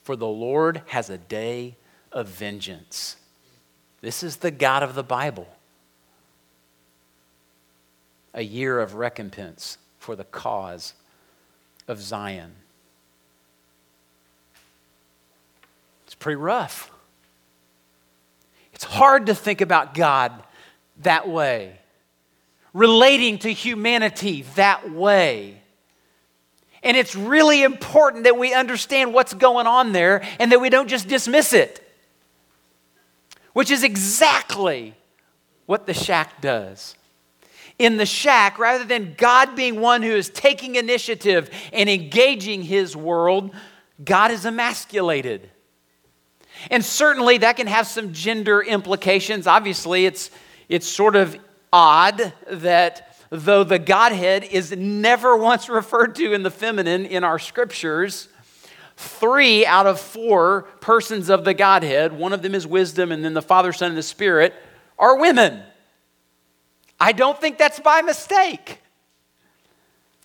For 0.08 0.16
the 0.16 0.26
Lord 0.26 0.80
has 0.86 1.10
a 1.10 1.18
day 1.18 1.76
of 2.12 2.28
vengeance. 2.28 3.16
This 4.00 4.22
is 4.22 4.36
the 4.36 4.50
God 4.50 4.82
of 4.82 4.94
the 4.94 5.02
Bible. 5.02 5.46
A 8.32 8.40
year 8.40 8.80
of 8.80 8.94
recompense 8.94 9.76
for 9.98 10.16
the 10.16 10.24
cause 10.24 10.94
of 11.86 12.00
Zion. 12.00 12.52
It's 16.06 16.14
pretty 16.14 16.36
rough. 16.36 16.90
It's 18.72 18.84
hard 18.84 19.26
to 19.26 19.34
think 19.34 19.60
about 19.60 19.92
God 19.92 20.32
that 21.02 21.28
way, 21.28 21.80
relating 22.72 23.36
to 23.40 23.52
humanity 23.52 24.46
that 24.54 24.90
way. 24.90 25.60
And 26.82 26.96
it's 26.96 27.16
really 27.16 27.62
important 27.62 28.24
that 28.24 28.38
we 28.38 28.54
understand 28.54 29.12
what's 29.12 29.34
going 29.34 29.66
on 29.66 29.92
there 29.92 30.22
and 30.38 30.52
that 30.52 30.60
we 30.60 30.70
don't 30.70 30.88
just 30.88 31.08
dismiss 31.08 31.52
it, 31.52 31.86
which 33.52 33.70
is 33.70 33.82
exactly 33.82 34.94
what 35.66 35.86
the 35.86 35.94
shack 35.94 36.40
does. 36.40 36.94
In 37.78 37.96
the 37.96 38.06
shack, 38.06 38.58
rather 38.58 38.84
than 38.84 39.14
God 39.16 39.54
being 39.54 39.80
one 39.80 40.02
who 40.02 40.12
is 40.12 40.30
taking 40.30 40.76
initiative 40.76 41.50
and 41.72 41.88
engaging 41.88 42.62
his 42.62 42.96
world, 42.96 43.54
God 44.04 44.30
is 44.30 44.44
emasculated. 44.44 45.50
And 46.70 46.84
certainly 46.84 47.38
that 47.38 47.56
can 47.56 47.66
have 47.66 47.86
some 47.86 48.12
gender 48.12 48.60
implications. 48.60 49.46
Obviously, 49.46 50.06
it's, 50.06 50.30
it's 50.68 50.88
sort 50.88 51.14
of 51.14 51.38
odd 51.72 52.32
that 52.50 53.07
though 53.30 53.64
the 53.64 53.78
Godhead 53.78 54.44
is 54.44 54.72
never 54.72 55.36
once 55.36 55.68
referred 55.68 56.14
to 56.16 56.32
in 56.32 56.42
the 56.42 56.50
feminine 56.50 57.06
in 57.06 57.24
our 57.24 57.38
scriptures, 57.38 58.28
three 58.96 59.64
out 59.66 59.86
of 59.86 60.00
four 60.00 60.62
persons 60.80 61.28
of 61.28 61.44
the 61.44 61.54
Godhead, 61.54 62.12
one 62.12 62.32
of 62.32 62.42
them 62.42 62.54
is 62.54 62.66
wisdom, 62.66 63.12
and 63.12 63.24
then 63.24 63.34
the 63.34 63.42
Father, 63.42 63.72
Son, 63.72 63.90
and 63.90 63.98
the 63.98 64.02
Spirit, 64.02 64.54
are 64.98 65.18
women. 65.18 65.62
I 66.98 67.12
don't 67.12 67.40
think 67.40 67.58
that's 67.58 67.78
by 67.80 68.02
mistake. 68.02 68.80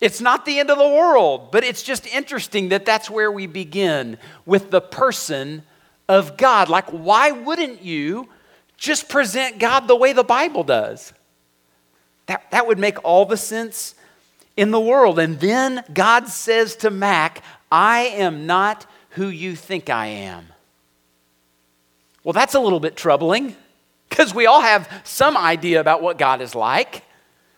It's 0.00 0.20
not 0.20 0.44
the 0.44 0.58
end 0.58 0.70
of 0.70 0.78
the 0.78 0.88
world, 0.88 1.52
but 1.52 1.62
it's 1.64 1.82
just 1.82 2.06
interesting 2.06 2.70
that 2.70 2.84
that's 2.84 3.08
where 3.08 3.30
we 3.30 3.46
begin 3.46 4.18
with 4.44 4.70
the 4.70 4.80
person 4.80 5.62
of 6.08 6.36
God. 6.36 6.68
Like, 6.68 6.90
why 6.90 7.30
wouldn't 7.30 7.82
you 7.82 8.28
just 8.76 9.08
present 9.08 9.58
God 9.58 9.86
the 9.86 9.96
way 9.96 10.12
the 10.12 10.24
Bible 10.24 10.64
does? 10.64 11.12
That, 12.26 12.50
that 12.50 12.66
would 12.66 12.78
make 12.78 13.02
all 13.04 13.26
the 13.26 13.36
sense 13.36 13.94
in 14.56 14.70
the 14.70 14.80
world. 14.80 15.18
And 15.18 15.38
then 15.40 15.84
God 15.92 16.28
says 16.28 16.76
to 16.76 16.90
Mac, 16.90 17.42
I 17.70 18.00
am 18.00 18.46
not 18.46 18.86
who 19.10 19.28
you 19.28 19.56
think 19.56 19.90
I 19.90 20.06
am. 20.06 20.46
Well, 22.22 22.32
that's 22.32 22.54
a 22.54 22.60
little 22.60 22.80
bit 22.80 22.96
troubling 22.96 23.54
because 24.08 24.34
we 24.34 24.46
all 24.46 24.62
have 24.62 24.90
some 25.04 25.36
idea 25.36 25.80
about 25.80 26.02
what 26.02 26.18
God 26.18 26.40
is 26.40 26.54
like. 26.54 27.04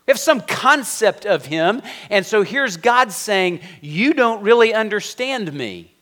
We 0.06 0.11
have 0.11 0.18
some 0.18 0.40
concept 0.40 1.26
of 1.26 1.46
Him. 1.46 1.82
And 2.11 2.25
so 2.25 2.42
here's 2.42 2.76
God 2.76 3.12
saying, 3.12 3.61
You 3.80 4.14
don't 4.14 4.42
really 4.42 4.75
understand 4.75 5.52
me. 5.52 5.92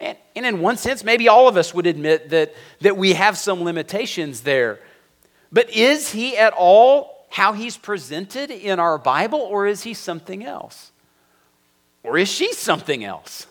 And, 0.00 0.16
and 0.36 0.46
in 0.46 0.60
one 0.60 0.76
sense, 0.76 1.02
maybe 1.02 1.28
all 1.28 1.48
of 1.48 1.56
us 1.56 1.74
would 1.74 1.86
admit 1.86 2.30
that, 2.30 2.54
that 2.80 2.96
we 2.96 3.14
have 3.14 3.36
some 3.36 3.62
limitations 3.62 4.42
there. 4.42 4.78
But 5.50 5.70
is 5.70 6.10
he 6.10 6.36
at 6.36 6.52
all 6.56 7.17
how 7.30 7.52
he's 7.52 7.76
presented 7.76 8.50
in 8.50 8.80
our 8.80 8.98
Bible, 8.98 9.40
or 9.40 9.66
is 9.66 9.82
he 9.82 9.94
something 9.94 10.44
else? 10.44 10.92
Or 12.02 12.16
is 12.16 12.28
she 12.28 12.52
something 12.52 13.04
else? 13.04 13.46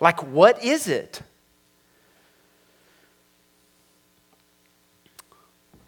Like, 0.00 0.22
what 0.22 0.62
is 0.64 0.88
it? 0.88 1.22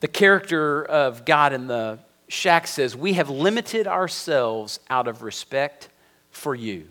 The 0.01 0.09
character 0.09 0.85
of 0.85 1.25
God 1.25 1.53
in 1.53 1.67
the 1.67 1.99
shack 2.29 2.67
says, 2.67 2.95
We 2.95 3.15
have 3.15 3.31
limited 3.31 3.87
ourselves 3.87 4.79
out 4.89 5.09
of 5.09 5.23
respect 5.23 5.89
for 6.31 6.55
you. 6.55 6.89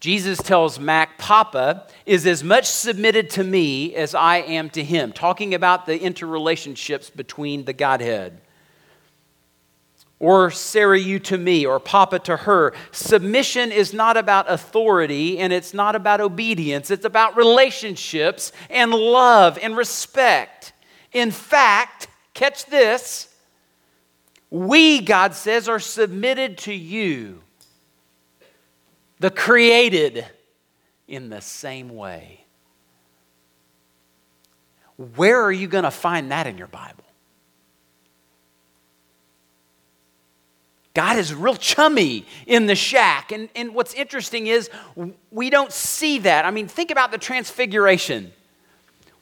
Jesus 0.00 0.38
tells 0.38 0.80
Mac, 0.80 1.18
Papa 1.18 1.86
is 2.06 2.26
as 2.26 2.42
much 2.42 2.64
submitted 2.64 3.28
to 3.30 3.44
me 3.44 3.94
as 3.94 4.14
I 4.14 4.38
am 4.38 4.70
to 4.70 4.82
him, 4.82 5.12
talking 5.12 5.54
about 5.54 5.84
the 5.84 5.98
interrelationships 5.98 7.14
between 7.14 7.66
the 7.66 7.74
Godhead. 7.74 8.40
Or 10.20 10.50
Sarayu, 10.50 11.04
you 11.04 11.18
to 11.18 11.38
me, 11.38 11.64
or 11.64 11.80
Papa 11.80 12.18
to 12.20 12.36
her. 12.36 12.74
Submission 12.92 13.72
is 13.72 13.94
not 13.94 14.18
about 14.18 14.50
authority 14.50 15.38
and 15.38 15.50
it's 15.50 15.72
not 15.72 15.96
about 15.96 16.20
obedience. 16.20 16.90
It's 16.90 17.06
about 17.06 17.38
relationships 17.38 18.52
and 18.68 18.92
love 18.92 19.58
and 19.62 19.74
respect. 19.76 20.74
In 21.12 21.30
fact, 21.30 22.08
catch 22.34 22.66
this 22.66 23.34
We, 24.50 25.00
God 25.00 25.34
says, 25.34 25.68
are 25.68 25.80
submitted 25.80 26.58
to 26.58 26.74
you, 26.74 27.42
the 29.20 29.30
created, 29.30 30.26
in 31.08 31.30
the 31.30 31.40
same 31.40 31.88
way. 31.88 32.44
Where 35.16 35.40
are 35.42 35.52
you 35.52 35.66
going 35.66 35.84
to 35.84 35.90
find 35.90 36.30
that 36.30 36.46
in 36.46 36.58
your 36.58 36.66
Bible? 36.66 37.04
God 41.00 41.16
is 41.16 41.32
real 41.32 41.56
chummy 41.56 42.26
in 42.46 42.66
the 42.66 42.74
shack. 42.74 43.32
And, 43.32 43.48
and 43.56 43.74
what's 43.74 43.94
interesting 43.94 44.48
is 44.48 44.68
we 45.30 45.48
don't 45.48 45.72
see 45.72 46.18
that. 46.18 46.44
I 46.44 46.50
mean, 46.50 46.68
think 46.68 46.90
about 46.90 47.10
the 47.10 47.16
transfiguration. 47.16 48.30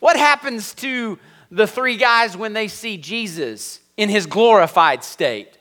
What 0.01 0.17
happens 0.17 0.75
to 0.75 1.21
the 1.53 1.69
three 1.69 1.97
guys 1.97 2.37
when 2.37 2.53
they 2.53 2.67
see 2.67 2.97
Jesus 2.97 3.79
in 3.97 4.09
his 4.09 4.27
glorified 4.27 5.05
state? 5.05 5.57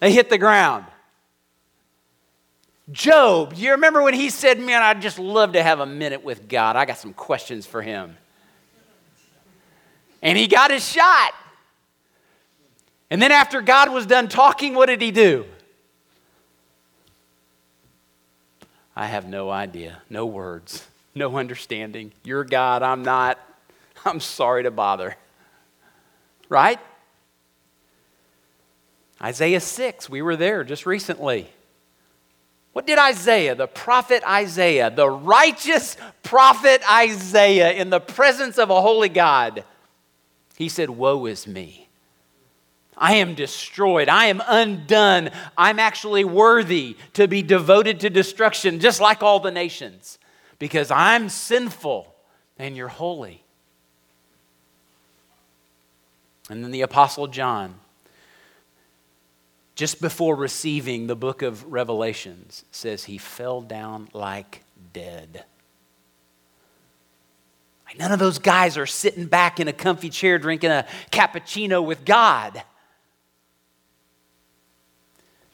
They 0.00 0.12
hit 0.12 0.28
the 0.28 0.36
ground. 0.36 0.84
Job, 2.92 3.54
you 3.56 3.70
remember 3.70 4.02
when 4.02 4.12
he 4.12 4.28
said, 4.28 4.60
Man, 4.60 4.82
I'd 4.82 5.00
just 5.00 5.18
love 5.18 5.54
to 5.54 5.62
have 5.62 5.80
a 5.80 5.86
minute 5.86 6.22
with 6.22 6.46
God? 6.46 6.76
I 6.76 6.84
got 6.84 6.98
some 6.98 7.14
questions 7.14 7.64
for 7.64 7.80
him. 7.80 8.18
And 10.20 10.36
he 10.36 10.46
got 10.46 10.70
his 10.70 10.86
shot. 10.86 11.32
And 13.10 13.22
then 13.22 13.32
after 13.32 13.62
God 13.62 13.92
was 13.92 14.06
done 14.06 14.28
talking, 14.28 14.74
what 14.74 14.86
did 14.86 15.00
he 15.00 15.10
do? 15.10 15.46
I 18.94 19.06
have 19.06 19.28
no 19.28 19.50
idea, 19.50 20.02
no 20.08 20.26
words, 20.26 20.86
no 21.14 21.36
understanding. 21.36 22.12
You're 22.24 22.44
God, 22.44 22.82
I'm 22.82 23.02
not. 23.02 23.38
I'm 24.04 24.20
sorry 24.20 24.64
to 24.64 24.70
bother. 24.70 25.16
Right? 26.48 26.78
Isaiah 29.22 29.60
6, 29.60 30.10
we 30.10 30.22
were 30.22 30.36
there 30.36 30.62
just 30.64 30.86
recently. 30.86 31.48
What 32.72 32.86
did 32.86 32.98
Isaiah, 32.98 33.54
the 33.54 33.66
prophet 33.66 34.22
Isaiah, 34.28 34.90
the 34.90 35.08
righteous 35.08 35.96
prophet 36.22 36.82
Isaiah, 36.90 37.72
in 37.72 37.88
the 37.88 38.00
presence 38.00 38.58
of 38.58 38.68
a 38.68 38.82
holy 38.82 39.08
God, 39.08 39.64
he 40.56 40.68
said, 40.68 40.90
Woe 40.90 41.24
is 41.24 41.46
me. 41.46 41.85
I 42.96 43.16
am 43.16 43.34
destroyed. 43.34 44.08
I 44.08 44.26
am 44.26 44.42
undone. 44.46 45.30
I'm 45.56 45.78
actually 45.78 46.24
worthy 46.24 46.96
to 47.12 47.28
be 47.28 47.42
devoted 47.42 48.00
to 48.00 48.10
destruction, 48.10 48.80
just 48.80 49.00
like 49.00 49.22
all 49.22 49.40
the 49.40 49.50
nations, 49.50 50.18
because 50.58 50.90
I'm 50.90 51.28
sinful 51.28 52.14
and 52.58 52.76
you're 52.76 52.88
holy. 52.88 53.42
And 56.48 56.64
then 56.64 56.70
the 56.70 56.82
Apostle 56.82 57.26
John, 57.26 57.74
just 59.74 60.00
before 60.00 60.36
receiving 60.36 61.06
the 61.06 61.16
book 61.16 61.42
of 61.42 61.70
Revelations, 61.70 62.64
says 62.70 63.04
he 63.04 63.18
fell 63.18 63.60
down 63.60 64.08
like 64.14 64.62
dead. 64.92 65.44
None 67.98 68.12
of 68.12 68.18
those 68.18 68.38
guys 68.38 68.76
are 68.76 68.86
sitting 68.86 69.26
back 69.26 69.58
in 69.58 69.68
a 69.68 69.72
comfy 69.72 70.10
chair 70.10 70.38
drinking 70.38 70.70
a 70.70 70.86
cappuccino 71.10 71.84
with 71.84 72.04
God. 72.04 72.62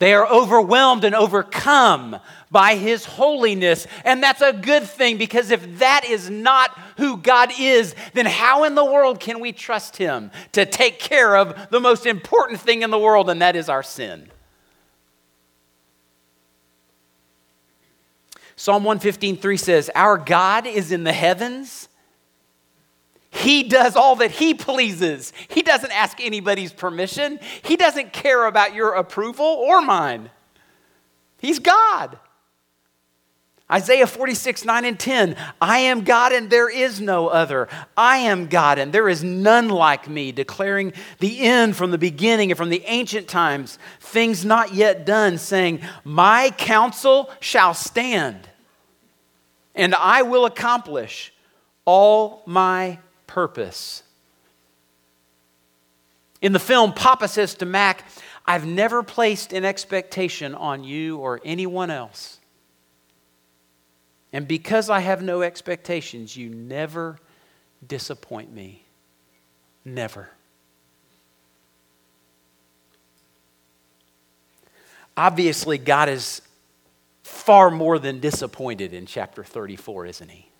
They 0.03 0.15
are 0.15 0.27
overwhelmed 0.27 1.05
and 1.05 1.15
overcome 1.15 2.17
by 2.51 2.75
His 2.75 3.05
holiness. 3.05 3.87
And 4.05 4.21
that's 4.21 4.41
a 4.41 4.53
good 4.53 4.83
thing 4.83 5.17
because 5.17 5.53
if 5.53 5.79
that 5.79 6.05
is 6.05 6.29
not 6.29 6.77
who 6.97 7.19
God 7.19 7.53
is, 7.57 7.95
then 8.13 8.27
how 8.27 8.65
in 8.65 8.75
the 8.75 8.85
world 8.85 9.21
can 9.21 9.39
we 9.39 9.53
trust 9.53 9.99
Him 9.99 10.33
to 10.55 10.67
take 10.67 10.99
care 10.99 11.37
of 11.37 11.71
the 11.71 11.79
most 11.79 12.05
important 12.05 12.59
thing 12.59 12.83
in 12.83 12.91
the 12.91 12.99
world, 12.99 13.31
and 13.31 13.41
that 13.43 13.55
is 13.55 13.69
our 13.69 13.85
sin? 13.85 14.29
Psalm 18.57 18.83
115:3 18.83 19.57
says, 19.57 19.89
Our 19.95 20.19
God 20.19 20.67
is 20.67 20.91
in 20.91 21.05
the 21.05 21.13
heavens. 21.13 21.87
He 23.33 23.65
does 23.65 23.97
all 23.97 24.17
that 24.17 24.31
he 24.31 24.55
pleases. 24.55 25.33
He 25.49 25.63
doesn't 25.63 25.91
ask 25.91 26.21
anybody's 26.21 26.73
permission. 26.73 27.41
He 27.63 27.77
doesn't 27.77 28.13
care 28.13 28.47
about 28.47 28.75
your 28.75 28.95
approval 28.95 29.47
or 29.47 29.81
mine. 29.81 30.31
He's 31.41 31.59
God. 31.59 32.19
Isaiah 33.71 34.07
46, 34.07 34.67
9 34.67 34.85
and 34.85 35.01
10. 35.01 35.37
I 35.61 35.79
am 35.79 36.05
God 36.05 36.33
and 36.33 36.51
there 36.51 36.69
is 36.69 37.01
no 37.01 37.29
other. 37.29 37.69
I 37.97 38.19
am 38.19 38.49
God 38.49 38.79
and 38.79 38.93
there 38.93 39.09
is 39.09 39.25
none 39.25 39.71
like 39.71 40.09
me, 40.09 40.31
declaring 40.31 40.93
the 41.19 41.41
end 41.41 41.75
from 41.75 41.91
the 41.91 41.99
beginning 41.99 42.51
and 42.51 42.59
from 42.59 42.69
the 42.69 42.85
ancient 42.87 43.29
times, 43.29 43.79
things 43.99 44.45
not 44.45 44.75
yet 44.75 45.07
done, 45.07 45.39
saying, 45.39 45.81
My 46.05 46.51
counsel 46.51 47.31
shall 47.41 47.73
stand 47.73 48.49
and 49.75 49.95
I 49.95 50.23
will 50.23 50.45
accomplish 50.45 51.33
all 51.85 52.43
my 52.47 52.99
purpose. 53.33 54.03
In 56.43 56.53
the 56.53 56.59
film, 56.59 56.93
Papa 56.93 57.29
says 57.29 57.55
to 57.55 57.65
Mac, 57.65 58.05
I've 58.45 58.67
never 58.67 59.03
placed 59.03 59.55
an 59.55 59.65
expectation 59.65 60.55
on 60.55 60.85
you 60.85 61.17
or 61.17 61.41
anyone 61.43 61.91
else. 61.91 62.41
And 64.35 64.47
because 64.47 64.91
I 64.91 65.01
have 65.01 65.23
no 65.23 65.41
expectations, 65.41 66.37
you 66.37 66.51
never 66.51 67.19
disappoint 67.87 68.53
me. 68.53 68.85
Never. 69.83 70.29
Obviously, 75.17 75.79
God 75.79 76.11
is 76.11 76.43
far 77.23 77.71
more 77.71 77.99
than 77.99 78.21
disappointed 78.21 78.93
in 78.93 79.07
chapter 79.07 79.43
34, 79.43 80.05
isn't 80.07 80.29
he? 80.29 80.52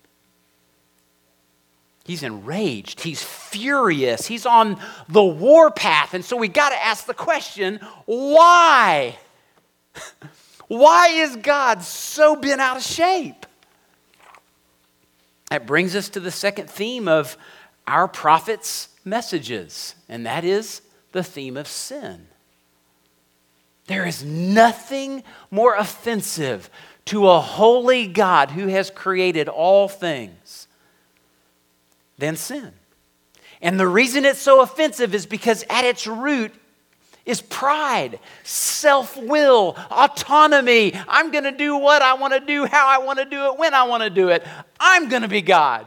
He's 2.05 2.23
enraged. 2.23 3.01
He's 3.01 3.23
furious. 3.23 4.27
He's 4.27 4.47
on 4.47 4.81
the 5.09 5.23
warpath. 5.23 6.15
And 6.15 6.25
so 6.25 6.37
we 6.37 6.49
got 6.49 6.71
to 6.71 6.85
ask 6.85 7.07
the 7.07 7.15
question 7.15 7.79
why? 8.07 9.17
why 10.69 11.09
is 11.09 11.37
God 11.37 11.83
so 11.83 12.35
bent 12.35 12.61
out 12.61 12.77
of 12.77 12.83
shape? 12.83 13.47
That 15.51 15.67
brings 15.67 15.95
us 15.95 16.09
to 16.11 16.21
the 16.21 16.31
second 16.31 16.69
theme 16.71 17.07
of 17.07 17.37
our 17.87 18.09
prophet's 18.09 18.89
messages, 19.05 19.95
and 20.09 20.25
that 20.27 20.45
is 20.45 20.81
the 21.13 21.23
theme 21.23 21.57
of 21.57 21.69
sin. 21.69 22.27
There 23.87 24.07
is 24.07 24.25
nothing 24.25 25.23
more 25.51 25.75
offensive 25.75 26.71
to 27.07 27.29
a 27.29 27.41
holy 27.41 28.07
God 28.07 28.53
who 28.53 28.69
has 28.69 28.91
created 28.91 29.49
all 29.49 29.89
things 29.89 30.62
than 32.23 32.37
sin. 32.37 32.73
And 33.61 33.79
the 33.79 33.87
reason 33.87 34.25
it's 34.25 34.39
so 34.39 34.63
offensive 34.63 35.15
is 35.15 35.27
because 35.27 35.65
at 35.69 35.85
its 35.85 36.07
root 36.07 36.53
is 37.27 37.41
pride, 37.41 38.21
self 38.45 39.17
will, 39.17 39.77
autonomy. 39.91 40.93
I'm 41.09 41.33
going 41.33 41.45
to 41.45 41.53
do 41.53 41.77
what 41.77 42.01
I 42.01 42.15
want 42.15 42.33
to 42.33 42.41
do, 42.41 42.65
how 42.65 42.87
I 42.87 43.05
want 43.05 43.19
to 43.19 43.25
do 43.25 43.47
it, 43.47 43.59
when 43.59 43.75
I 43.75 43.85
want 43.85 44.05
to 44.05 44.11
do 44.11 44.29
it. 44.29 44.47
I'm 44.79 45.09
going 45.09 45.23
to 45.23 45.29
be 45.29 45.43
God. 45.43 45.87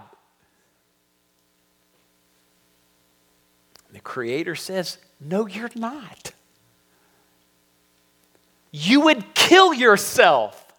The 3.93 4.01
Creator 4.01 4.55
says, 4.55 4.97
No, 5.21 5.47
you're 5.47 5.69
not. 5.73 6.33
You 8.71 9.01
would 9.01 9.33
kill 9.33 9.73
yourself 9.73 10.73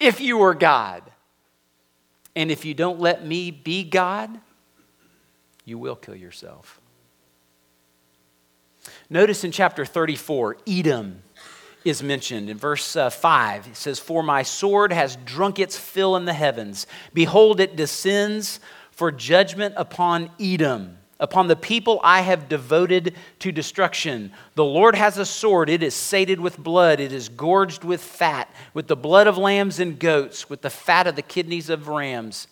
if 0.00 0.22
you 0.22 0.38
were 0.38 0.54
God. 0.54 1.02
And 2.34 2.50
if 2.50 2.64
you 2.64 2.72
don't 2.72 2.98
let 2.98 3.26
me 3.26 3.50
be 3.50 3.84
God, 3.84 4.40
you 5.66 5.76
will 5.76 5.96
kill 5.96 6.16
yourself. 6.16 6.80
Notice 9.10 9.44
in 9.44 9.50
chapter 9.50 9.84
34, 9.84 10.58
Edom 10.66 11.22
is 11.84 12.02
mentioned. 12.02 12.48
In 12.48 12.56
verse 12.56 12.96
uh, 12.96 13.10
5, 13.10 13.66
it 13.68 13.76
says, 13.76 13.98
For 13.98 14.22
my 14.22 14.42
sword 14.42 14.92
has 14.92 15.16
drunk 15.24 15.58
its 15.58 15.76
fill 15.76 16.16
in 16.16 16.24
the 16.24 16.32
heavens. 16.32 16.86
Behold, 17.12 17.60
it 17.60 17.76
descends 17.76 18.60
for 18.92 19.12
judgment 19.12 19.74
upon 19.76 20.30
Edom, 20.40 20.98
upon 21.18 21.48
the 21.48 21.56
people 21.56 22.00
I 22.02 22.20
have 22.22 22.48
devoted 22.48 23.14
to 23.40 23.52
destruction. 23.52 24.32
The 24.54 24.64
Lord 24.64 24.94
has 24.94 25.18
a 25.18 25.26
sword. 25.26 25.68
It 25.68 25.82
is 25.82 25.94
sated 25.94 26.40
with 26.40 26.58
blood. 26.58 27.00
It 27.00 27.12
is 27.12 27.28
gorged 27.28 27.84
with 27.84 28.02
fat, 28.02 28.48
with 28.72 28.86
the 28.86 28.96
blood 28.96 29.26
of 29.26 29.36
lambs 29.36 29.80
and 29.80 29.98
goats, 29.98 30.48
with 30.48 30.62
the 30.62 30.70
fat 30.70 31.08
of 31.08 31.16
the 31.16 31.22
kidneys 31.22 31.70
of 31.70 31.88
rams. 31.88 32.46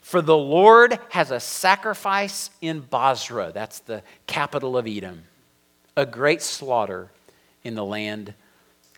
For 0.00 0.22
the 0.22 0.36
Lord 0.36 0.98
has 1.10 1.30
a 1.30 1.40
sacrifice 1.40 2.50
in 2.60 2.80
Bozrah, 2.80 3.52
that's 3.52 3.80
the 3.80 4.02
capital 4.26 4.76
of 4.76 4.86
Edom, 4.86 5.24
a 5.96 6.06
great 6.06 6.42
slaughter 6.42 7.10
in 7.62 7.74
the 7.74 7.84
land 7.84 8.34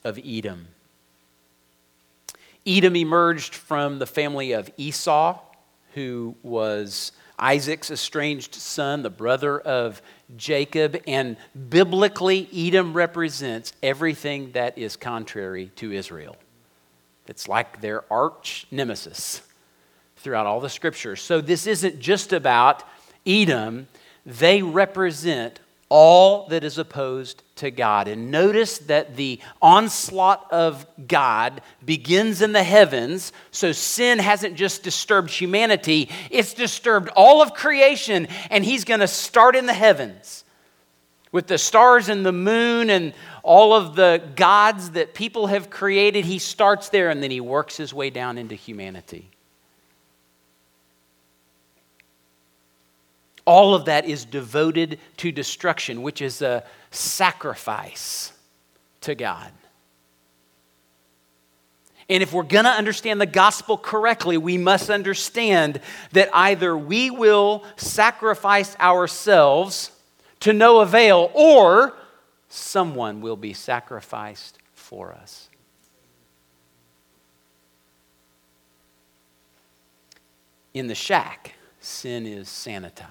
of 0.05 0.19
Edom. 0.25 0.69
Edom 2.65 2.97
emerged 2.97 3.55
from 3.55 3.99
the 3.99 4.07
family 4.07 4.53
of 4.53 4.71
Esau, 4.77 5.38
who 5.95 6.37
was 6.43 7.12
Isaac's 7.38 7.91
estranged 7.91 8.55
son, 8.55 9.03
the 9.03 9.11
brother 9.11 9.59
of 9.59 10.01
Jacob, 10.37 10.97
and 11.09 11.37
biblically, 11.69 12.49
Edom 12.55 12.95
represents 12.95 13.73
everything 13.83 14.53
that 14.53 14.79
is 14.79 14.97
contrary 14.97 15.73
to 15.77 15.93
Israel. 15.93 16.37
It's 17.27 17.49
like 17.49 17.81
their 17.81 18.05
arch 18.12 18.67
nemesis 18.71 19.43
throughout 20.23 20.47
all 20.47 20.61
the 20.61 20.69
scriptures. 20.69 21.21
So 21.21 21.41
this 21.41 21.67
isn't 21.67 21.99
just 22.01 22.33
about 22.33 22.85
Edom, 23.27 23.87
they 24.25 24.63
represent 24.63 25.61
all 25.89 26.47
that 26.49 26.65
is 26.65 26.79
opposed 26.79 27.43
to 27.57 27.71
God. 27.71 28.09
And 28.09 28.31
notice 28.31 28.79
that 28.79 29.15
the 29.15 29.41
onslaught 29.61 30.51
of 30.51 30.87
God 31.07 31.61
begins 31.85 32.41
in 32.41 32.53
the 32.53 32.63
heavens. 32.63 33.31
So 33.51 33.73
sin 33.73 34.19
hasn't 34.19 34.55
just 34.55 34.83
disturbed 34.83 35.31
humanity, 35.31 36.09
it's 36.31 36.55
disturbed 36.55 37.11
all 37.15 37.43
of 37.43 37.53
creation. 37.53 38.27
And 38.49 38.65
He's 38.65 38.85
going 38.85 39.01
to 39.01 39.07
start 39.07 39.55
in 39.55 39.67
the 39.67 39.75
heavens 39.75 40.45
with 41.31 41.47
the 41.47 41.59
stars 41.59 42.09
and 42.09 42.25
the 42.25 42.33
moon 42.33 42.89
and 42.89 43.13
all 43.43 43.75
of 43.75 43.95
the 43.95 44.23
gods 44.35 44.93
that 44.93 45.13
people 45.13 45.49
have 45.49 45.69
created. 45.69 46.25
He 46.25 46.39
starts 46.39 46.89
there 46.89 47.11
and 47.11 47.23
then 47.23 47.31
He 47.31 47.41
works 47.41 47.77
His 47.77 47.93
way 47.93 48.09
down 48.09 48.39
into 48.39 48.55
humanity. 48.55 49.32
All 53.45 53.75
of 53.75 53.87
that 53.87 54.05
is 54.05 54.25
devoted 54.25 54.99
to 55.19 55.33
destruction, 55.33 56.03
which 56.03 56.23
is 56.23 56.43
a 56.43 56.65
sacrifice 56.91 58.33
to 59.01 59.15
God. 59.15 59.51
And 62.09 62.23
if 62.23 62.33
we're 62.33 62.43
going 62.43 62.65
to 62.65 62.71
understand 62.71 63.21
the 63.21 63.27
gospel 63.27 63.79
correctly, 63.79 64.37
we 64.37 64.59
must 64.59 64.91
understand 64.91 65.81
that 66.13 66.29
either 66.35 66.77
we 66.77 67.11
will 67.11 67.65
sacrifice 67.77 68.77
ourselves 68.79 69.91
to 70.41 70.53
no 70.53 70.81
avail, 70.81 71.31
or 71.35 71.95
someone 72.49 73.21
will 73.21 73.37
be 73.37 73.53
sacrificed 73.53 74.59
for 74.75 75.13
us. 75.13 75.49
In 80.75 80.89
the 80.89 80.95
shack, 80.95 81.55
sin 81.81 82.27
is 82.27 82.49
sanitized, 82.49 83.07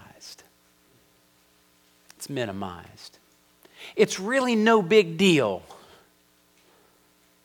it's 2.21 2.29
minimized. 2.29 3.17
It's 3.95 4.19
really 4.19 4.55
no 4.55 4.83
big 4.83 5.17
deal. 5.17 5.63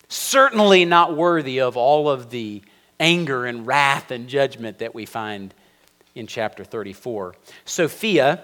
Certainly 0.09 0.85
not 0.85 1.17
worthy 1.17 1.63
of 1.63 1.79
all 1.79 2.11
of 2.11 2.29
the 2.29 2.61
anger 3.01 3.47
and 3.47 3.67
wrath 3.67 4.11
and 4.11 4.29
judgment 4.29 4.81
that 4.81 4.95
we 4.95 5.07
find 5.07 5.55
in 6.15 6.27
chapter 6.27 6.63
34. 6.63 7.35
Sophia, 7.65 8.43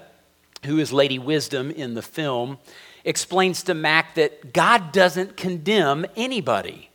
who 0.64 0.78
is 0.78 0.90
Lady 0.90 1.18
Wisdom 1.18 1.70
in 1.70 1.92
the 1.92 2.00
film, 2.00 2.56
explains 3.04 3.64
to 3.64 3.74
Mac 3.74 4.14
that 4.14 4.54
God 4.54 4.90
doesn't 4.90 5.36
condemn 5.36 6.06
anybody. 6.16 6.88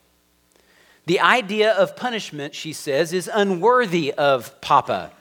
The 1.06 1.20
idea 1.20 1.74
of 1.74 1.96
punishment, 1.96 2.56
she 2.56 2.74
says, 2.74 3.14
is 3.14 3.30
unworthy 3.32 4.12
of 4.14 4.60
Papa 4.62 5.12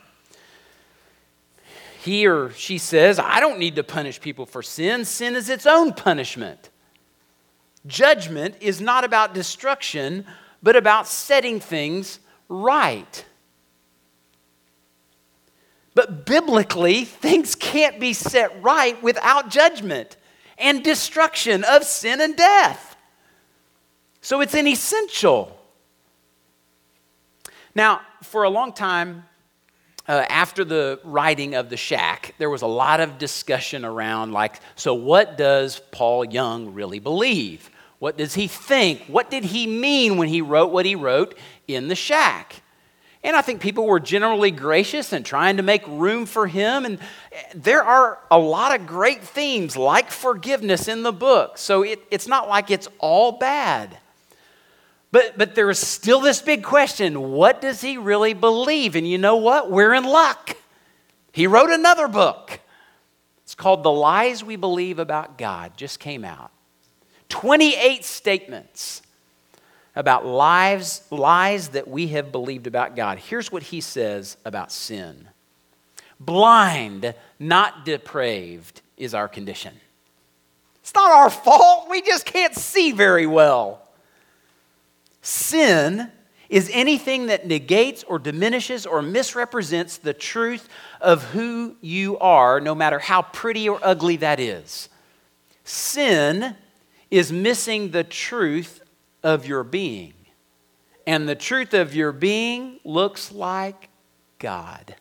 he 2.07 2.27
or 2.27 2.51
she 2.53 2.79
says, 2.79 3.19
I 3.19 3.41
don't 3.41 3.59
need 3.59 3.77
to 3.77 3.85
punish 3.85 4.21
people 4.21 4.47
for 4.47 4.63
sin. 4.63 5.05
Sin 5.05 5.35
is 5.35 5.51
its 5.51 5.67
own 5.67 5.93
punishment. 5.93 6.71
Judgment 7.87 8.55
is 8.61 8.81
not 8.81 9.05
about 9.05 9.35
destruction, 9.35 10.25
but 10.63 10.77
about 10.77 11.09
setting 11.09 11.61
things 11.61 12.21
right. 12.49 13.25
But 15.95 16.27
biblically, 16.27 17.05
things 17.05 17.55
can't 17.55 17.99
be 17.99 18.13
set 18.13 18.63
right 18.63 19.03
without 19.03 19.51
judgment 19.51 20.17
and 20.59 20.85
destruction 20.85 21.65
of 21.65 21.83
sin 21.83 22.21
and 22.21 22.37
death. 22.37 22.97
So 24.21 24.41
it's 24.41 24.55
an 24.55 24.69
essential. 24.69 25.59
Now, 27.75 28.01
for 28.23 28.45
a 28.45 28.51
long 28.51 28.73
time, 28.73 29.25
uh, 30.09 30.25
after 30.29 30.65
the 30.65 31.01
writing 31.05 31.55
of 31.55 31.69
the 31.69 31.77
shack, 31.77 32.35
there 32.39 32.51
was 32.51 32.63
a 32.63 32.67
lot 32.67 33.01
of 33.01 33.19
discussion 33.19 33.85
around, 33.85 34.33
like, 34.33 34.61
so 34.75 34.95
what 34.95 35.37
does 35.37 35.81
Paul 35.91 36.25
Young 36.25 36.75
really 36.75 36.99
believe? 36.99 37.71
What 37.99 38.17
does 38.17 38.35
he 38.35 38.47
think? 38.47 39.03
What 39.07 39.31
did 39.31 39.45
he 39.45 39.67
mean 39.67 40.17
when 40.17 40.29
he 40.29 40.43
wrote 40.43 40.71
what 40.71 40.87
he 40.87 40.95
wrote 40.95 41.37
in 41.67 41.89
the 41.89 41.95
shack? 41.95 42.63
And 43.25 43.35
I 43.35 43.43
think 43.43 43.61
people 43.61 43.87
were 43.87 43.99
generally 43.99 44.53
gracious 44.53 45.13
and 45.13 45.27
trying 45.27 45.57
to 45.57 45.63
make 45.65 45.85
room 45.89 46.27
for 46.27 46.47
him. 46.47 46.85
And 46.85 47.01
there 47.57 47.83
are 47.83 48.21
a 48.31 48.39
lot 48.39 48.79
of 48.79 48.87
great 48.87 49.23
themes 49.23 49.77
like 49.77 50.13
forgiveness 50.13 50.87
in 50.87 51.03
the 51.03 51.13
book. 51.13 51.59
So 51.59 51.83
it, 51.83 52.01
it's 52.13 52.29
not 52.29 52.49
like 52.49 52.71
it's 52.71 52.87
all 53.01 53.33
bad. 53.33 53.99
But, 55.17 55.39
but 55.39 55.55
there 55.55 55.71
is 55.71 55.79
still 55.79 56.21
this 56.21 56.43
big 56.43 56.63
question 56.63 57.33
what 57.33 57.63
does 57.63 57.81
he 57.81 57.97
really 57.97 58.35
believe? 58.35 58.97
And 58.97 59.09
you 59.09 59.17
know 59.17 59.37
what? 59.37 59.71
We're 59.71 59.95
in 59.95 60.05
luck. 60.05 60.59
He 61.33 61.47
wrote 61.47 61.71
another 61.71 62.07
book. 62.07 62.61
It's 63.43 63.55
called 63.55 63.83
The 63.83 63.91
Lies 63.91 64.45
We 64.45 64.57
Believe 64.57 64.99
About 64.99 65.39
God, 65.39 65.75
just 65.75 66.01
came 66.01 66.23
out. 66.23 66.51
28 67.31 68.05
statements 68.05 69.01
about 69.95 70.27
lives, 70.27 71.01
lies 71.11 71.69
that 71.69 71.89
we 71.89 72.09
have 72.09 72.31
believed 72.31 72.67
about 72.67 72.95
God. 72.95 73.19
Here's 73.19 73.51
what 73.51 73.63
he 73.63 73.81
says 73.81 74.37
about 74.45 74.71
sin 74.71 75.29
blind, 76.21 77.15
not 77.39 77.87
depraved, 77.87 78.83
is 78.99 79.15
our 79.15 79.29
condition. 79.29 79.73
It's 80.83 80.95
not 80.95 81.11
our 81.11 81.31
fault. 81.31 81.89
We 81.89 82.03
just 82.03 82.27
can't 82.27 82.55
see 82.55 82.93
very 82.93 83.27
well. 83.27 83.86
Sin 85.27 86.13
is 86.49 86.71
anything 86.73 87.27
that 87.27 87.49
negates 87.49 88.05
or 88.05 88.17
diminishes 88.17 88.87
or 88.87 89.03
misrepresents 89.03 89.97
the 89.97 90.15
truth 90.15 90.69
of 91.01 91.25
who 91.31 91.75
you 91.81 92.17
are, 92.19 92.61
no 92.61 92.77
matter 92.77 93.01
how 93.01 93.23
pretty 93.23 93.69
or 93.69 93.81
ugly 93.83 94.15
that 94.19 94.39
is. 94.39 94.89
Sin 95.65 96.55
is 97.11 97.33
missing 97.33 97.91
the 97.91 98.05
truth 98.05 98.81
of 99.25 99.49
your 99.49 99.65
being. 99.65 100.13
And 101.09 101.29
the 101.29 101.35
truth 101.35 101.75
of 101.75 101.93
your 101.93 102.13
being 102.13 102.79
looks 102.85 103.33
like 103.33 103.89
God. 104.39 104.95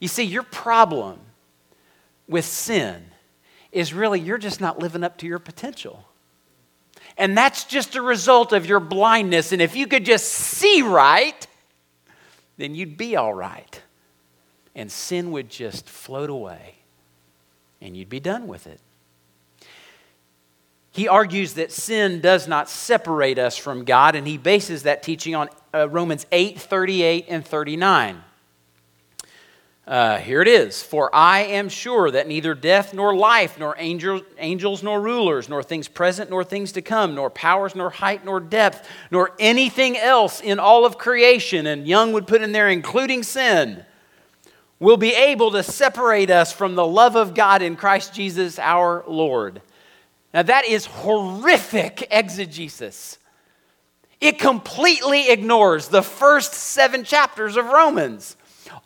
You 0.00 0.08
see, 0.08 0.24
your 0.24 0.42
problem 0.42 1.20
with 2.26 2.44
sin 2.44 3.04
is 3.70 3.94
really 3.94 4.18
you're 4.18 4.38
just 4.38 4.60
not 4.60 4.80
living 4.80 5.04
up 5.04 5.18
to 5.18 5.26
your 5.28 5.38
potential. 5.38 6.07
And 7.18 7.36
that's 7.36 7.64
just 7.64 7.96
a 7.96 8.02
result 8.02 8.52
of 8.52 8.64
your 8.64 8.80
blindness. 8.80 9.52
And 9.52 9.60
if 9.60 9.74
you 9.74 9.86
could 9.86 10.04
just 10.04 10.28
see 10.28 10.82
right, 10.82 11.46
then 12.56 12.74
you'd 12.74 12.96
be 12.96 13.16
all 13.16 13.34
right. 13.34 13.82
And 14.74 14.90
sin 14.90 15.32
would 15.32 15.50
just 15.50 15.88
float 15.88 16.30
away 16.30 16.76
and 17.80 17.96
you'd 17.96 18.08
be 18.08 18.20
done 18.20 18.46
with 18.46 18.66
it. 18.66 18.80
He 20.90 21.06
argues 21.06 21.54
that 21.54 21.70
sin 21.70 22.20
does 22.20 22.48
not 22.48 22.68
separate 22.68 23.38
us 23.38 23.56
from 23.56 23.84
God, 23.84 24.16
and 24.16 24.26
he 24.26 24.36
bases 24.36 24.82
that 24.82 25.02
teaching 25.02 25.34
on 25.36 25.48
uh, 25.72 25.88
Romans 25.88 26.26
8 26.32 26.58
38 26.58 27.26
and 27.28 27.46
39. 27.46 28.22
Uh, 29.88 30.18
here 30.18 30.42
it 30.42 30.48
is. 30.48 30.82
For 30.82 31.08
I 31.14 31.44
am 31.44 31.70
sure 31.70 32.10
that 32.10 32.28
neither 32.28 32.54
death 32.54 32.92
nor 32.92 33.16
life, 33.16 33.58
nor 33.58 33.74
angels, 33.78 34.20
angels 34.36 34.82
nor 34.82 35.00
rulers, 35.00 35.48
nor 35.48 35.62
things 35.62 35.88
present 35.88 36.28
nor 36.28 36.44
things 36.44 36.72
to 36.72 36.82
come, 36.82 37.14
nor 37.14 37.30
powers 37.30 37.74
nor 37.74 37.88
height 37.88 38.22
nor 38.22 38.38
depth, 38.38 38.86
nor 39.10 39.34
anything 39.38 39.96
else 39.96 40.42
in 40.42 40.58
all 40.58 40.84
of 40.84 40.98
creation, 40.98 41.66
and 41.66 41.88
Young 41.88 42.12
would 42.12 42.26
put 42.26 42.42
in 42.42 42.52
there, 42.52 42.68
including 42.68 43.22
sin, 43.22 43.82
will 44.78 44.98
be 44.98 45.14
able 45.14 45.52
to 45.52 45.62
separate 45.62 46.28
us 46.28 46.52
from 46.52 46.74
the 46.74 46.86
love 46.86 47.16
of 47.16 47.32
God 47.32 47.62
in 47.62 47.74
Christ 47.74 48.12
Jesus 48.12 48.58
our 48.58 49.02
Lord. 49.08 49.62
Now, 50.34 50.42
that 50.42 50.66
is 50.66 50.84
horrific 50.84 52.06
exegesis. 52.10 53.16
It 54.20 54.38
completely 54.38 55.30
ignores 55.30 55.88
the 55.88 56.02
first 56.02 56.52
seven 56.52 57.04
chapters 57.04 57.56
of 57.56 57.64
Romans 57.64 58.36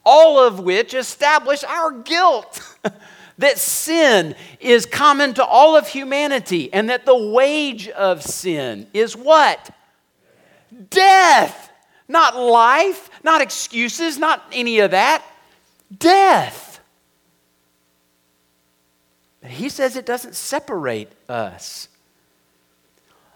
all 0.04 0.38
of 0.38 0.60
which 0.60 0.94
establish 0.94 1.64
our 1.64 1.90
guilt. 1.92 2.76
that 3.38 3.58
sin 3.58 4.34
is 4.60 4.86
common 4.86 5.34
to 5.34 5.44
all 5.44 5.76
of 5.76 5.88
humanity, 5.88 6.72
and 6.72 6.90
that 6.90 7.06
the 7.06 7.16
wage 7.16 7.88
of 7.88 8.22
sin 8.22 8.86
is 8.92 9.16
what? 9.16 9.74
Death. 10.90 11.70
Not 12.08 12.36
life, 12.36 13.08
not 13.24 13.40
excuses, 13.40 14.18
not 14.18 14.42
any 14.52 14.80
of 14.80 14.90
that. 14.90 15.24
Death. 15.96 16.80
But 19.40 19.50
he 19.50 19.68
says 19.68 19.96
it 19.96 20.06
doesn't 20.06 20.34
separate 20.34 21.10
us. 21.28 21.88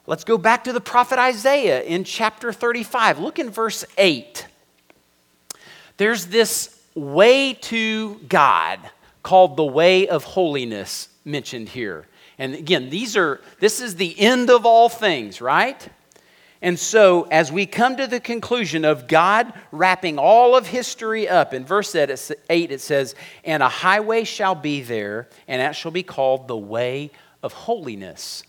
Let's 0.07 0.25
go 0.25 0.39
back 0.39 0.65
to 0.65 0.73
the 0.73 0.81
prophet 0.81 1.19
Isaiah 1.19 1.83
in 1.83 2.05
chapter 2.05 2.53
35. 2.53 3.19
Look 3.19 3.39
in 3.39 3.51
verse 3.51 3.85
8. 3.99 4.47
There's 5.97 6.27
this 6.27 6.79
way 6.95 7.55
to 7.55 8.15
God 8.29 8.81
called 9.23 9.57
the 9.57 9.65
way 9.65 10.09
of 10.09 10.25
holiness 10.25 11.09
mentioned 11.25 11.69
here. 11.69 12.07
And 12.39 12.55
again, 12.55 12.91
these 12.91 13.17
are 13.17 13.41
this 13.61 13.81
is 13.81 13.97
the 13.97 14.19
end 14.19 14.51
of 14.51 14.67
all 14.67 14.89
things, 14.89 15.41
right? 15.41 15.89
And 16.63 16.79
so, 16.79 17.25
as 17.31 17.53
we 17.53 17.67
come 17.67 17.97
to 17.97 18.07
the 18.07 18.19
conclusion 18.19 18.85
of 18.85 19.09
God 19.09 19.53
wrapping 19.73 20.19
all 20.19 20.57
of 20.57 20.67
history 20.67 21.29
up, 21.29 21.53
in 21.53 21.65
verse 21.65 21.95
8 21.95 22.31
it 22.49 22.81
says, 22.81 23.15
And 23.45 23.63
a 23.63 23.69
highway 23.69 24.25
shall 24.25 24.55
be 24.55 24.81
there, 24.81 25.29
and 25.47 25.61
that 25.61 25.77
shall 25.77 25.93
be 25.93 26.03
called 26.03 26.49
the 26.49 26.57
way 26.57 27.11
of 27.43 27.53
holiness. 27.53 28.43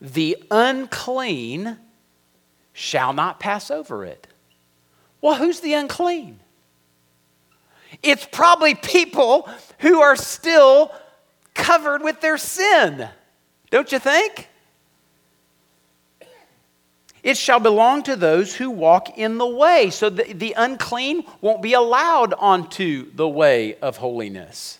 The 0.00 0.36
unclean 0.50 1.78
shall 2.72 3.12
not 3.12 3.40
pass 3.40 3.70
over 3.70 4.04
it. 4.04 4.26
Well, 5.26 5.34
who's 5.34 5.58
the 5.58 5.74
unclean? 5.74 6.38
It's 8.00 8.24
probably 8.30 8.76
people 8.76 9.48
who 9.80 10.00
are 10.00 10.14
still 10.14 10.92
covered 11.52 12.04
with 12.04 12.20
their 12.20 12.38
sin, 12.38 13.08
don't 13.72 13.90
you 13.90 13.98
think? 13.98 14.48
It 17.24 17.36
shall 17.36 17.58
belong 17.58 18.04
to 18.04 18.14
those 18.14 18.54
who 18.54 18.70
walk 18.70 19.18
in 19.18 19.38
the 19.38 19.48
way. 19.48 19.90
So 19.90 20.10
the, 20.10 20.32
the 20.32 20.54
unclean 20.56 21.24
won't 21.40 21.60
be 21.60 21.72
allowed 21.72 22.32
onto 22.34 23.10
the 23.12 23.28
way 23.28 23.74
of 23.80 23.96
holiness. 23.96 24.78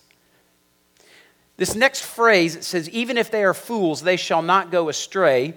This 1.57 1.75
next 1.75 2.05
phrase, 2.05 2.65
says, 2.65 2.89
even 2.91 3.17
if 3.17 3.29
they 3.31 3.43
are 3.43 3.53
fools, 3.53 4.01
they 4.01 4.15
shall 4.15 4.41
not 4.41 4.71
go 4.71 4.87
astray. 4.87 5.55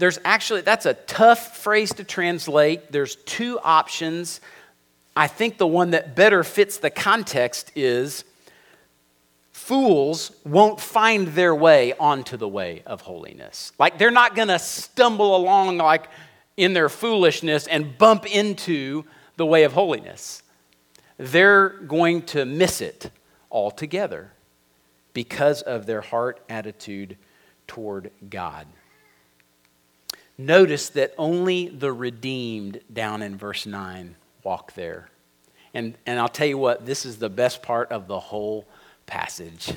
There's 0.00 0.18
actually, 0.24 0.62
that's 0.62 0.86
a 0.86 0.94
tough 0.94 1.58
phrase 1.58 1.92
to 1.94 2.04
translate. 2.04 2.90
There's 2.90 3.16
two 3.16 3.60
options. 3.62 4.40
I 5.14 5.26
think 5.26 5.58
the 5.58 5.66
one 5.66 5.90
that 5.90 6.16
better 6.16 6.42
fits 6.42 6.78
the 6.78 6.88
context 6.88 7.70
is 7.76 8.24
fools 9.52 10.32
won't 10.46 10.80
find 10.80 11.28
their 11.28 11.54
way 11.54 11.92
onto 11.92 12.38
the 12.38 12.48
way 12.48 12.82
of 12.86 13.02
holiness. 13.02 13.72
Like 13.78 13.98
they're 13.98 14.10
not 14.10 14.34
going 14.34 14.48
to 14.48 14.58
stumble 14.58 15.36
along 15.36 15.76
like 15.76 16.08
in 16.56 16.72
their 16.72 16.88
foolishness 16.88 17.66
and 17.66 17.98
bump 17.98 18.24
into 18.24 19.04
the 19.36 19.44
way 19.44 19.64
of 19.64 19.74
holiness. 19.74 20.42
They're 21.18 21.68
going 21.68 22.22
to 22.22 22.46
miss 22.46 22.80
it 22.80 23.10
altogether 23.50 24.32
because 25.12 25.60
of 25.60 25.84
their 25.84 26.00
heart 26.00 26.40
attitude 26.48 27.18
toward 27.66 28.10
God. 28.30 28.66
Notice 30.40 30.88
that 30.90 31.12
only 31.18 31.68
the 31.68 31.92
redeemed 31.92 32.80
down 32.90 33.20
in 33.20 33.36
verse 33.36 33.66
9 33.66 34.16
walk 34.42 34.72
there. 34.72 35.10
And, 35.74 35.98
and 36.06 36.18
I'll 36.18 36.28
tell 36.28 36.46
you 36.46 36.56
what, 36.56 36.86
this 36.86 37.04
is 37.04 37.18
the 37.18 37.28
best 37.28 37.62
part 37.62 37.92
of 37.92 38.08
the 38.08 38.18
whole 38.18 38.66
passage. 39.04 39.74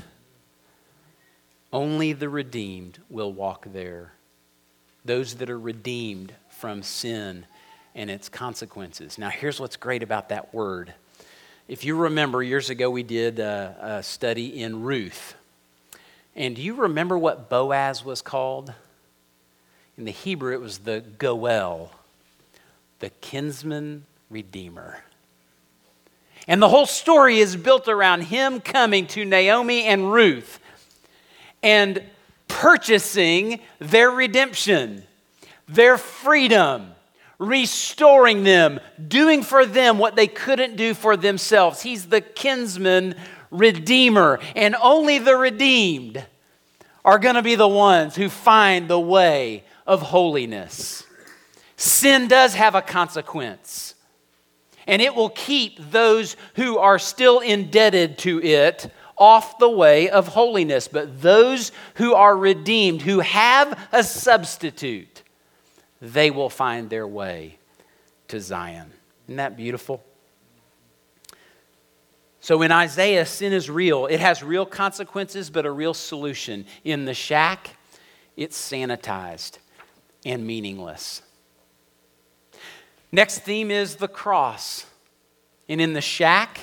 Only 1.74 2.14
the 2.14 2.30
redeemed 2.30 3.00
will 3.10 3.34
walk 3.34 3.68
there. 3.74 4.14
Those 5.04 5.36
that 5.36 5.50
are 5.50 5.60
redeemed 5.60 6.34
from 6.48 6.82
sin 6.82 7.46
and 7.94 8.10
its 8.10 8.30
consequences. 8.30 9.18
Now, 9.18 9.32
here's 9.32 9.60
what's 9.60 9.76
great 9.76 10.02
about 10.02 10.30
that 10.30 10.54
word. 10.54 10.94
If 11.68 11.84
you 11.84 11.98
remember, 11.98 12.42
years 12.42 12.70
ago 12.70 12.90
we 12.90 13.04
did 13.04 13.40
a, 13.40 13.98
a 13.98 14.04
study 14.04 14.62
in 14.62 14.82
Ruth. 14.82 15.36
And 16.38 16.56
do 16.56 16.62
you 16.62 16.76
remember 16.76 17.18
what 17.18 17.50
Boaz 17.50 18.06
was 18.06 18.22
called? 18.22 18.74
In 19.98 20.06
the 20.06 20.12
Hebrew, 20.12 20.54
it 20.54 20.62
was 20.62 20.80
the 20.80 21.04
Goel, 21.20 21.92
the 23.00 23.10
kinsman 23.10 24.06
redeemer. 24.30 25.04
And 26.48 26.62
the 26.62 26.70
whole 26.70 26.88
story 26.88 27.40
is 27.40 27.56
built 27.56 27.88
around 27.88 28.22
him 28.22 28.60
coming 28.60 29.08
to 29.08 29.24
Naomi 29.24 29.84
and 29.84 30.12
Ruth 30.12 30.60
and 31.62 32.02
purchasing 32.48 33.60
their 33.80 34.10
redemption, 34.10 35.04
their 35.68 35.98
freedom, 35.98 36.92
restoring 37.38 38.44
them, 38.44 38.80
doing 39.08 39.44
for 39.44 39.66
them 39.66 40.00
what 40.00 40.16
they 40.16 40.28
couldn't 40.28 40.76
do 40.76 40.94
for 40.94 41.16
themselves. 41.16 41.82
He's 41.82 42.08
the 42.08 42.22
kinsman 42.22 43.16
redeemer, 43.52 44.40
and 44.56 44.76
only 44.82 45.20
the 45.20 45.38
redeemed 45.38 46.26
are 47.06 47.20
going 47.20 47.36
to 47.36 47.42
be 47.42 47.56
the 47.56 47.68
ones 47.68 48.16
who 48.16 48.28
find 48.28 48.90
the 48.90 49.00
way 49.00 49.64
of 49.86 50.02
holiness. 50.02 51.06
Sin 51.76 52.28
does 52.28 52.54
have 52.54 52.76
a 52.76 52.82
consequence 52.82 53.94
and 54.88 55.02
it 55.02 55.16
will 55.16 55.30
keep 55.30 55.80
those 55.92 56.36
who 56.56 56.78
are 56.78 57.00
still 57.00 57.40
indebted 57.40 58.18
to 58.20 58.42
it 58.42 58.92
off 59.18 59.58
the 59.60 59.70
way 59.70 60.10
of 60.10 60.28
holiness. 60.28 60.88
But 60.88 61.22
those 61.22 61.72
who 61.96 62.14
are 62.14 62.36
redeemed, 62.36 63.02
who 63.02 63.20
have 63.20 63.80
a 63.92 64.04
substitute, 64.04 65.24
they 66.02 66.32
will 66.32 66.50
find 66.50 66.90
their 66.90 67.08
way 67.08 67.58
to 68.28 68.40
Zion. 68.40 68.92
Isn't 69.28 69.38
that 69.38 69.56
beautiful? 69.56 70.04
So 72.42 72.62
in 72.62 72.74
Isaiah, 72.74 73.26
sin 73.26 73.54
is 73.54 73.70
real. 73.70 74.06
It 74.08 74.20
has 74.20 74.44
real 74.44 74.66
consequences, 74.66 75.50
but 75.50 75.66
a 75.66 75.72
real 75.72 75.94
solution. 75.94 76.66
In 76.84 77.06
the 77.06 77.14
shack, 77.14 77.70
it's 78.36 78.60
sanitized 78.60 79.60
and 80.26 80.46
meaningless. 80.46 81.22
Next 83.12 83.40
theme 83.40 83.70
is 83.70 83.96
the 83.96 84.08
cross. 84.08 84.86
And 85.70 85.80
in 85.80 85.94
the 85.94 86.02
shack, 86.02 86.60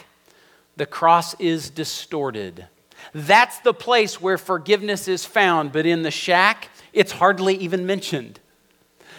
the 0.77 0.87
cross 0.87 1.39
is 1.41 1.71
distorted. 1.71 2.67
That's 3.15 3.59
the 3.61 3.73
place 3.75 4.21
where 4.21 4.39
forgiveness 4.39 5.09
is 5.09 5.25
found, 5.25 5.73
but 5.73 5.87
in 5.87 6.03
the 6.03 6.11
shack, 6.11 6.69
it's 6.93 7.13
hardly 7.13 7.55
even 7.57 7.87
mentioned. 7.87 8.41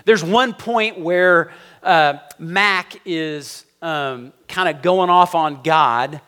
There's 0.05 0.23
one 0.23 0.53
point 0.53 0.99
where 0.99 1.51
uh, 1.83 2.15
Mac 2.39 2.99
is 3.05 3.65
um, 3.81 4.33
kind 4.47 4.69
of 4.69 4.81
going 4.81 5.09
off 5.09 5.35
on 5.35 5.61
God, 5.63 6.21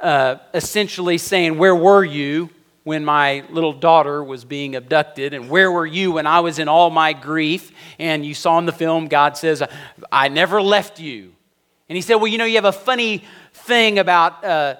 uh, 0.00 0.36
essentially 0.54 1.18
saying, 1.18 1.58
Where 1.58 1.74
were 1.74 2.04
you? 2.04 2.50
When 2.86 3.04
my 3.04 3.42
little 3.50 3.72
daughter 3.72 4.22
was 4.22 4.44
being 4.44 4.76
abducted? 4.76 5.34
And 5.34 5.50
where 5.50 5.72
were 5.72 5.84
you 5.84 6.12
when 6.12 6.26
I 6.28 6.38
was 6.38 6.60
in 6.60 6.68
all 6.68 6.88
my 6.88 7.14
grief? 7.14 7.72
And 7.98 8.24
you 8.24 8.32
saw 8.32 8.60
in 8.60 8.64
the 8.64 8.70
film, 8.70 9.08
God 9.08 9.36
says, 9.36 9.60
I 10.12 10.28
never 10.28 10.62
left 10.62 11.00
you. 11.00 11.34
And 11.88 11.96
he 11.96 12.00
said, 12.00 12.14
Well, 12.14 12.28
you 12.28 12.38
know, 12.38 12.44
you 12.44 12.54
have 12.54 12.64
a 12.64 12.70
funny 12.70 13.24
thing 13.52 13.98
about 13.98 14.44
uh, 14.44 14.76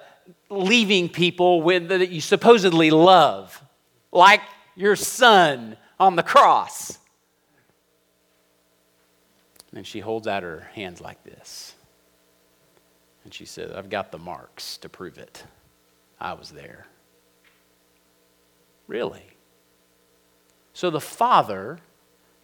leaving 0.49 1.09
people 1.09 1.63
with, 1.63 1.89
that 1.89 2.11
you 2.11 2.21
supposedly 2.21 2.93
love, 2.93 3.61
like 4.13 4.43
your 4.77 4.95
son 4.95 5.77
on 5.99 6.15
the 6.15 6.23
cross. 6.23 7.01
And 9.75 9.85
she 9.85 9.99
holds 9.99 10.29
out 10.29 10.45
her 10.45 10.71
hands 10.75 11.01
like 11.01 11.25
this. 11.25 11.75
And 13.25 13.35
she 13.35 13.47
says, 13.47 13.73
I've 13.73 13.91
got 13.91 14.13
the 14.13 14.19
marks 14.19 14.77
to 14.79 14.89
prove 14.89 15.19
it. 15.19 15.43
I 16.21 16.35
was 16.35 16.51
there. 16.51 16.87
Really? 18.87 19.27
So 20.73 20.91
the 20.91 21.01
Father 21.01 21.79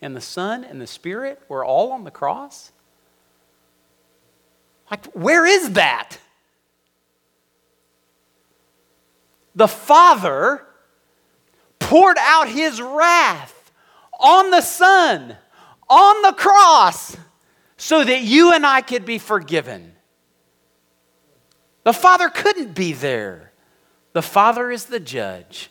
and 0.00 0.16
the 0.16 0.20
Son 0.20 0.64
and 0.64 0.80
the 0.80 0.86
Spirit 0.86 1.40
were 1.48 1.64
all 1.64 1.92
on 1.92 2.04
the 2.04 2.10
cross? 2.10 2.72
Like, 4.90 5.06
where 5.12 5.46
is 5.46 5.72
that? 5.72 6.18
The 9.54 9.68
Father 9.68 10.66
poured 11.78 12.18
out 12.18 12.48
his 12.48 12.80
wrath 12.80 13.70
on 14.18 14.50
the 14.50 14.60
Son, 14.60 15.36
on 15.88 16.22
the 16.22 16.32
cross, 16.32 17.16
so 17.76 18.04
that 18.04 18.22
you 18.22 18.52
and 18.52 18.66
I 18.66 18.80
could 18.80 19.04
be 19.04 19.18
forgiven. 19.18 19.92
The 21.84 21.92
Father 21.92 22.28
couldn't 22.28 22.74
be 22.74 22.92
there. 22.92 23.52
The 24.12 24.22
Father 24.22 24.70
is 24.70 24.86
the 24.86 25.00
judge. 25.00 25.70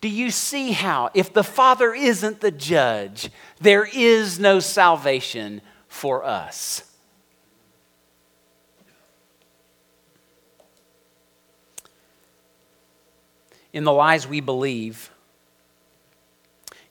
Do 0.00 0.08
you 0.08 0.30
see 0.30 0.72
how, 0.72 1.10
if 1.12 1.32
the 1.32 1.44
Father 1.44 1.92
isn't 1.92 2.40
the 2.40 2.50
judge, 2.50 3.30
there 3.60 3.84
is 3.84 4.38
no 4.38 4.58
salvation 4.58 5.60
for 5.88 6.24
us? 6.24 6.82
In 13.72 13.84
the 13.84 13.92
lies 13.92 14.26
we 14.26 14.40
believe, 14.40 15.10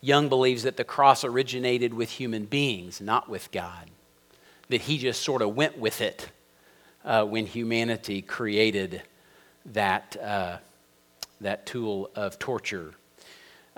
Young 0.02 0.30
believes 0.30 0.63
that 0.63 0.78
the 0.78 0.86
cross 0.86 1.24
originated 1.24 1.93
with 1.93 2.10
human 2.10 2.45
beings, 2.45 3.02
not 3.02 3.28
with 3.28 3.52
God. 3.52 3.89
That 4.69 4.82
he 4.82 4.98
just 4.98 5.24
sort 5.24 5.41
of 5.41 5.56
went 5.56 5.78
with 5.78 6.00
it 6.00 6.30
uh, 7.04 7.26
when 7.26 7.48
humanity 7.48 8.22
created 8.22 9.02
that, 9.65 10.15
uh, 10.22 10.58
that 11.41 11.65
tool 11.65 12.12
of 12.15 12.39
torture 12.39 12.93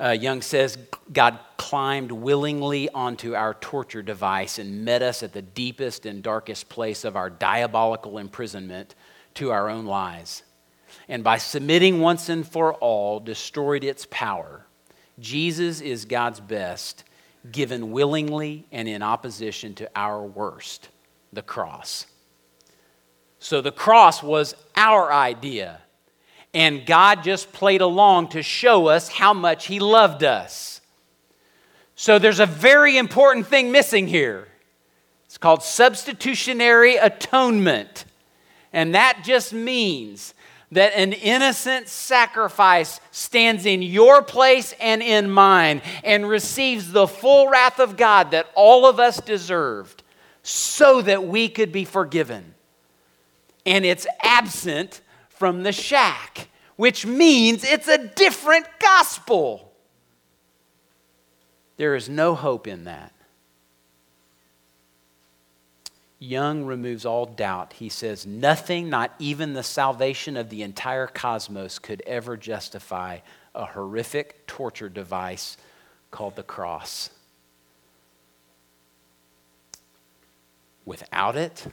uh, 0.01 0.11
Young 0.11 0.41
says 0.41 0.77
God 1.11 1.39
climbed 1.57 2.11
willingly 2.11 2.89
onto 2.89 3.35
our 3.35 3.53
torture 3.53 4.01
device 4.01 4.57
and 4.57 4.83
met 4.83 5.01
us 5.01 5.21
at 5.21 5.33
the 5.33 5.41
deepest 5.41 6.05
and 6.05 6.23
darkest 6.23 6.69
place 6.69 7.05
of 7.05 7.15
our 7.15 7.29
diabolical 7.29 8.17
imprisonment 8.17 8.95
to 9.35 9.51
our 9.51 9.69
own 9.69 9.85
lies. 9.85 10.43
and 11.07 11.23
by 11.23 11.37
submitting 11.37 11.99
once 11.99 12.29
and 12.29 12.47
for 12.47 12.73
all, 12.75 13.19
destroyed 13.19 13.83
its 13.83 14.07
power. 14.09 14.65
Jesus 15.19 15.81
is 15.81 16.05
God's 16.05 16.39
best, 16.39 17.03
given 17.51 17.91
willingly 17.91 18.65
and 18.71 18.87
in 18.87 19.01
opposition 19.01 19.73
to 19.75 19.89
our 19.95 20.21
worst, 20.21 20.89
the 21.31 21.41
cross. 21.41 22.07
So 23.39 23.61
the 23.61 23.71
cross 23.71 24.21
was 24.21 24.55
our 24.75 25.11
idea, 25.11 25.81
and 26.53 26.85
God 26.85 27.23
just 27.23 27.53
played 27.53 27.81
along 27.81 28.29
to 28.29 28.43
show 28.43 28.87
us 28.87 29.07
how 29.07 29.33
much 29.33 29.67
He 29.67 29.79
loved 29.79 30.23
us. 30.23 30.81
So 31.95 32.19
there's 32.19 32.39
a 32.39 32.45
very 32.45 32.97
important 32.97 33.47
thing 33.47 33.71
missing 33.71 34.07
here. 34.07 34.47
It's 35.25 35.37
called 35.37 35.63
substitutionary 35.63 36.97
atonement. 36.97 38.05
And 38.73 38.95
that 38.95 39.21
just 39.23 39.53
means 39.53 40.33
that 40.71 40.93
an 40.95 41.13
innocent 41.13 41.87
sacrifice 41.87 42.99
stands 43.11 43.65
in 43.65 43.81
your 43.81 44.21
place 44.21 44.73
and 44.79 45.01
in 45.01 45.29
mine 45.29 45.81
and 46.03 46.27
receives 46.27 46.91
the 46.91 47.07
full 47.07 47.49
wrath 47.49 47.79
of 47.79 47.97
God 47.97 48.31
that 48.31 48.47
all 48.55 48.85
of 48.85 48.99
us 48.99 49.19
deserved 49.19 50.03
so 50.43 51.01
that 51.01 51.25
we 51.25 51.49
could 51.49 51.71
be 51.71 51.85
forgiven. 51.85 52.55
And 53.65 53.85
it's 53.85 54.07
absent 54.23 55.01
from 55.41 55.63
the 55.63 55.71
shack, 55.71 56.49
which 56.75 57.03
means 57.03 57.63
it's 57.63 57.87
a 57.87 57.97
different 57.97 58.67
gospel. 58.79 59.73
There 61.77 61.95
is 61.95 62.07
no 62.07 62.35
hope 62.35 62.67
in 62.67 62.83
that. 62.83 63.11
Young 66.19 66.65
removes 66.65 67.07
all 67.07 67.25
doubt. 67.25 67.73
He 67.73 67.89
says, 67.89 68.23
Nothing, 68.23 68.87
not 68.87 69.15
even 69.17 69.53
the 69.53 69.63
salvation 69.63 70.37
of 70.37 70.49
the 70.51 70.61
entire 70.61 71.07
cosmos, 71.07 71.79
could 71.79 72.03
ever 72.05 72.37
justify 72.37 73.17
a 73.55 73.65
horrific 73.65 74.45
torture 74.45 74.89
device 74.89 75.57
called 76.11 76.35
the 76.35 76.43
cross. 76.43 77.09
Without 80.85 81.35
it, 81.35 81.65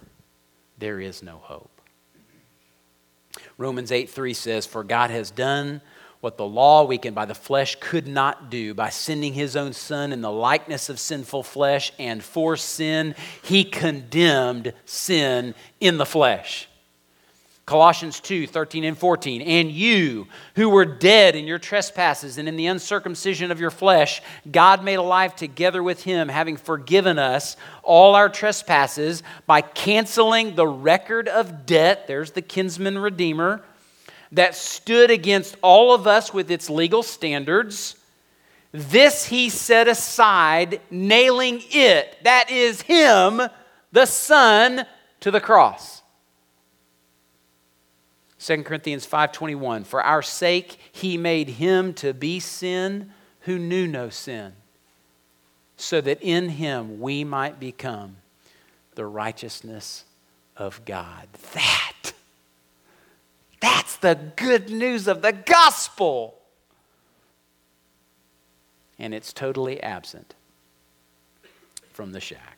there 0.78 1.00
is 1.00 1.22
no 1.22 1.36
hope. 1.36 1.77
Romans 3.56 3.92
8 3.92 4.10
3 4.10 4.34
says, 4.34 4.66
For 4.66 4.84
God 4.84 5.10
has 5.10 5.30
done 5.30 5.80
what 6.20 6.36
the 6.36 6.46
law, 6.46 6.84
weakened 6.84 7.14
by 7.14 7.26
the 7.26 7.34
flesh, 7.34 7.76
could 7.80 8.08
not 8.08 8.50
do. 8.50 8.74
By 8.74 8.90
sending 8.90 9.34
his 9.34 9.56
own 9.56 9.72
Son 9.72 10.12
in 10.12 10.20
the 10.20 10.32
likeness 10.32 10.88
of 10.88 10.98
sinful 10.98 11.44
flesh 11.44 11.92
and 11.98 12.22
for 12.22 12.56
sin, 12.56 13.14
he 13.42 13.64
condemned 13.64 14.72
sin 14.84 15.54
in 15.80 15.98
the 15.98 16.06
flesh. 16.06 16.68
Colossians 17.68 18.18
2 18.20 18.46
13 18.46 18.82
and 18.82 18.96
14. 18.96 19.42
And 19.42 19.70
you 19.70 20.26
who 20.54 20.70
were 20.70 20.86
dead 20.86 21.36
in 21.36 21.46
your 21.46 21.58
trespasses 21.58 22.38
and 22.38 22.48
in 22.48 22.56
the 22.56 22.66
uncircumcision 22.66 23.50
of 23.50 23.60
your 23.60 23.70
flesh, 23.70 24.22
God 24.50 24.82
made 24.82 24.94
alive 24.94 25.36
together 25.36 25.82
with 25.82 26.02
him, 26.02 26.30
having 26.30 26.56
forgiven 26.56 27.18
us 27.18 27.58
all 27.82 28.14
our 28.14 28.30
trespasses 28.30 29.22
by 29.46 29.60
canceling 29.60 30.54
the 30.54 30.66
record 30.66 31.28
of 31.28 31.66
debt. 31.66 32.06
There's 32.06 32.30
the 32.30 32.40
kinsman 32.40 32.96
redeemer 32.96 33.62
that 34.32 34.54
stood 34.54 35.10
against 35.10 35.54
all 35.60 35.94
of 35.94 36.06
us 36.06 36.32
with 36.32 36.50
its 36.50 36.70
legal 36.70 37.02
standards. 37.02 37.96
This 38.72 39.26
he 39.26 39.50
set 39.50 39.88
aside, 39.88 40.80
nailing 40.90 41.60
it, 41.70 42.16
that 42.24 42.50
is 42.50 42.80
him, 42.80 43.42
the 43.92 44.06
Son, 44.06 44.86
to 45.20 45.30
the 45.30 45.40
cross. 45.40 45.97
2 48.48 48.64
Corinthians 48.64 49.06
5:21 49.06 49.84
For 49.84 50.02
our 50.02 50.22
sake 50.22 50.78
he 50.90 51.18
made 51.18 51.50
him 51.50 51.92
to 51.94 52.14
be 52.14 52.40
sin 52.40 53.12
who 53.40 53.58
knew 53.58 53.86
no 53.86 54.08
sin 54.08 54.54
so 55.76 56.00
that 56.00 56.22
in 56.22 56.48
him 56.48 56.98
we 56.98 57.24
might 57.24 57.60
become 57.60 58.16
the 58.94 59.04
righteousness 59.04 60.06
of 60.56 60.82
God. 60.86 61.28
That 61.52 62.14
that's 63.60 63.96
the 63.96 64.18
good 64.36 64.70
news 64.70 65.08
of 65.08 65.20
the 65.20 65.32
gospel. 65.32 66.34
And 68.98 69.12
it's 69.12 69.34
totally 69.34 69.82
absent 69.82 70.34
from 71.92 72.12
the 72.12 72.20
shack. 72.20 72.57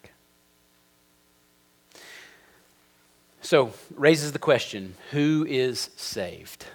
So, 3.43 3.73
raises 3.95 4.33
the 4.33 4.39
question 4.39 4.95
who 5.13 5.47
is 5.49 5.91
saved? 5.97 6.67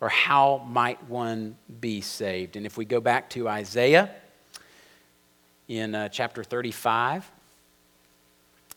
Or 0.00 0.08
how 0.08 0.58
might 0.68 1.08
one 1.08 1.56
be 1.80 2.00
saved? 2.00 2.56
And 2.56 2.66
if 2.66 2.76
we 2.76 2.84
go 2.84 3.00
back 3.00 3.30
to 3.30 3.48
Isaiah 3.48 4.10
in 5.66 5.94
uh, 5.94 6.08
chapter 6.08 6.44
35, 6.44 7.30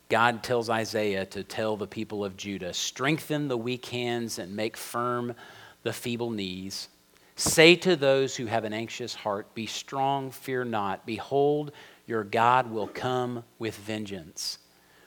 God 0.10 0.44
tells 0.44 0.70
Isaiah 0.70 1.26
to 1.28 1.44
tell 1.44 1.78
the 1.78 1.88
people 1.88 2.26
of 2.26 2.38
Judah 2.38 2.74
strengthen 2.74 3.48
the 3.48 3.58
weak 3.58 3.86
hands 3.86 4.40
and 4.40 4.56
make 4.56 4.78
firm 4.78 5.36
the 5.84 5.94
feeble 5.94 6.32
knees. 6.32 6.90
Say 7.36 7.76
to 7.78 7.96
those 7.96 8.36
who 8.36 8.46
have 8.46 8.64
an 8.64 8.74
anxious 8.74 9.16
heart, 9.16 9.54
Be 9.56 9.66
strong, 9.66 10.32
fear 10.32 10.66
not. 10.66 11.06
Behold, 11.06 11.72
your 12.06 12.24
God 12.24 12.70
will 12.70 12.88
come 12.88 13.44
with 13.58 13.76
vengeance. 13.78 14.58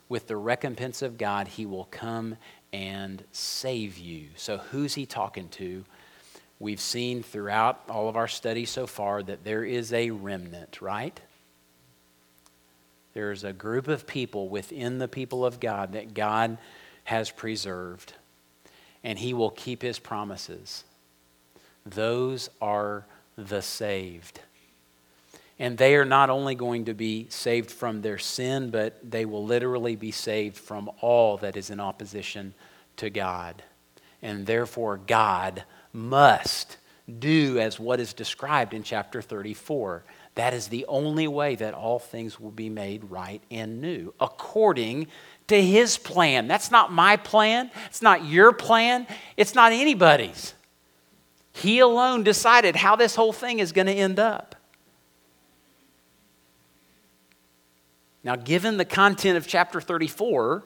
With 0.08 0.26
the 0.26 0.36
recompense 0.36 1.02
of 1.02 1.18
God, 1.18 1.48
he 1.48 1.66
will 1.66 1.88
come 1.90 2.36
and 2.72 3.24
save 3.32 3.98
you. 3.98 4.28
So, 4.36 4.58
who's 4.58 4.94
he 4.94 5.06
talking 5.06 5.48
to? 5.50 5.84
We've 6.58 6.80
seen 6.80 7.22
throughout 7.22 7.82
all 7.88 8.08
of 8.08 8.16
our 8.16 8.28
studies 8.28 8.70
so 8.70 8.86
far 8.86 9.22
that 9.22 9.44
there 9.44 9.64
is 9.64 9.92
a 9.92 10.10
remnant, 10.10 10.80
right? 10.80 11.18
There's 13.12 13.44
a 13.44 13.52
group 13.52 13.88
of 13.88 14.06
people 14.06 14.48
within 14.48 14.98
the 14.98 15.08
people 15.08 15.44
of 15.44 15.60
God 15.60 15.92
that 15.92 16.14
God 16.14 16.58
has 17.04 17.30
preserved, 17.30 18.14
and 19.02 19.18
He 19.18 19.34
will 19.34 19.50
keep 19.50 19.82
His 19.82 19.98
promises. 19.98 20.84
Those 21.86 22.50
are 22.60 23.06
the 23.36 23.62
saved. 23.62 24.40
And 25.58 25.78
they 25.78 25.94
are 25.94 26.04
not 26.04 26.30
only 26.30 26.54
going 26.54 26.86
to 26.86 26.94
be 26.94 27.26
saved 27.30 27.70
from 27.70 28.02
their 28.02 28.18
sin, 28.18 28.70
but 28.70 28.98
they 29.08 29.24
will 29.24 29.44
literally 29.44 29.96
be 29.96 30.10
saved 30.10 30.56
from 30.56 30.90
all 31.00 31.36
that 31.38 31.56
is 31.56 31.70
in 31.70 31.78
opposition 31.78 32.54
to 32.96 33.10
God. 33.10 33.62
And 34.20 34.46
therefore, 34.46 34.96
God 34.96 35.64
must 35.92 36.78
do 37.18 37.58
as 37.58 37.78
what 37.78 38.00
is 38.00 38.12
described 38.14 38.74
in 38.74 38.82
chapter 38.82 39.22
34 39.22 40.04
that 40.34 40.52
is 40.52 40.68
the 40.68 40.84
only 40.86 41.28
way 41.28 41.54
that 41.54 41.74
all 41.74 41.98
things 41.98 42.40
will 42.40 42.50
be 42.50 42.68
made 42.68 43.04
right 43.10 43.40
and 43.50 43.80
new, 43.80 44.12
according 44.18 45.06
to 45.46 45.60
His 45.60 45.96
plan. 45.96 46.48
That's 46.48 46.70
not 46.70 46.92
my 46.92 47.16
plan. 47.16 47.70
It's 47.86 48.02
not 48.02 48.24
your 48.24 48.52
plan. 48.52 49.06
It's 49.36 49.54
not 49.54 49.72
anybody's. 49.72 50.54
He 51.52 51.78
alone 51.78 52.24
decided 52.24 52.74
how 52.74 52.96
this 52.96 53.14
whole 53.14 53.32
thing 53.32 53.60
is 53.60 53.70
going 53.70 53.86
to 53.86 53.92
end 53.92 54.18
up. 54.18 54.56
Now, 58.24 58.36
given 58.36 58.78
the 58.78 58.86
content 58.86 59.36
of 59.36 59.46
chapter 59.46 59.82
34, 59.82 60.64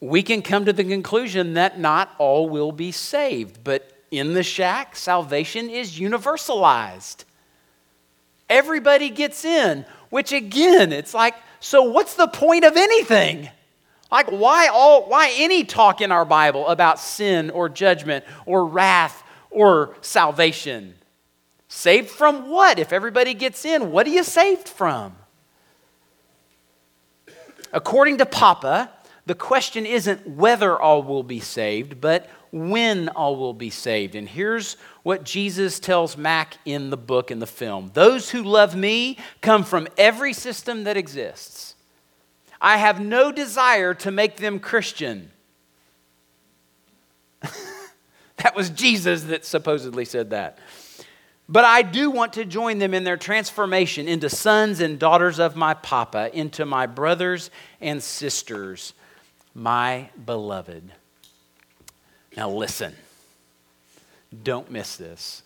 we 0.00 0.22
can 0.22 0.42
come 0.42 0.66
to 0.66 0.72
the 0.72 0.84
conclusion 0.84 1.54
that 1.54 1.80
not 1.80 2.14
all 2.18 2.48
will 2.48 2.72
be 2.72 2.92
saved. 2.92 3.64
But 3.64 3.90
in 4.10 4.34
the 4.34 4.42
shack, 4.42 4.96
salvation 4.96 5.70
is 5.70 5.98
universalized. 5.98 7.24
Everybody 8.50 9.08
gets 9.08 9.44
in, 9.44 9.86
which 10.10 10.32
again, 10.32 10.92
it's 10.92 11.14
like, 11.14 11.34
so 11.58 11.84
what's 11.84 12.14
the 12.14 12.28
point 12.28 12.64
of 12.64 12.76
anything? 12.76 13.48
Like, 14.10 14.28
why 14.30 14.68
all 14.68 15.08
why 15.08 15.32
any 15.36 15.64
talk 15.64 16.00
in 16.00 16.10
our 16.10 16.24
Bible 16.24 16.66
about 16.66 16.98
sin 16.98 17.48
or 17.50 17.68
judgment 17.68 18.24
or 18.44 18.66
wrath 18.66 19.22
or 19.50 19.94
salvation? 20.00 20.94
Saved 21.68 22.10
from 22.10 22.50
what? 22.50 22.80
If 22.80 22.92
everybody 22.92 23.34
gets 23.34 23.64
in, 23.64 23.92
what 23.92 24.06
are 24.06 24.10
you 24.10 24.24
saved 24.24 24.68
from? 24.68 25.14
According 27.72 28.18
to 28.18 28.26
Papa, 28.26 28.90
the 29.26 29.34
question 29.34 29.86
isn't 29.86 30.26
whether 30.26 30.78
all 30.78 31.02
will 31.02 31.22
be 31.22 31.40
saved, 31.40 32.00
but 32.00 32.28
when 32.52 33.08
all 33.10 33.36
will 33.36 33.54
be 33.54 33.70
saved. 33.70 34.14
And 34.14 34.28
here's 34.28 34.76
what 35.02 35.24
Jesus 35.24 35.78
tells 35.78 36.16
Mack 36.16 36.58
in 36.64 36.90
the 36.90 36.96
book, 36.96 37.30
in 37.30 37.38
the 37.38 37.46
film 37.46 37.90
Those 37.94 38.30
who 38.30 38.42
love 38.42 38.74
me 38.74 39.18
come 39.40 39.64
from 39.64 39.88
every 39.96 40.32
system 40.32 40.84
that 40.84 40.96
exists. 40.96 41.74
I 42.60 42.76
have 42.76 43.00
no 43.00 43.32
desire 43.32 43.94
to 43.94 44.10
make 44.10 44.36
them 44.36 44.58
Christian. 44.58 45.30
that 48.36 48.54
was 48.54 48.68
Jesus 48.68 49.22
that 49.24 49.46
supposedly 49.46 50.04
said 50.04 50.30
that. 50.30 50.58
But 51.50 51.64
I 51.64 51.82
do 51.82 52.12
want 52.12 52.34
to 52.34 52.44
join 52.44 52.78
them 52.78 52.94
in 52.94 53.02
their 53.02 53.16
transformation 53.16 54.06
into 54.06 54.30
sons 54.30 54.78
and 54.78 55.00
daughters 55.00 55.40
of 55.40 55.56
my 55.56 55.74
Papa, 55.74 56.30
into 56.32 56.64
my 56.64 56.86
brothers 56.86 57.50
and 57.80 58.00
sisters, 58.00 58.94
my 59.52 60.10
beloved. 60.24 60.92
Now, 62.36 62.50
listen, 62.50 62.94
don't 64.44 64.70
miss 64.70 64.96
this. 64.96 65.42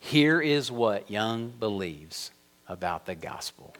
Here 0.00 0.42
is 0.42 0.68
what 0.72 1.08
Young 1.08 1.52
believes 1.60 2.32
about 2.66 3.06
the 3.06 3.14
gospel. 3.14 3.74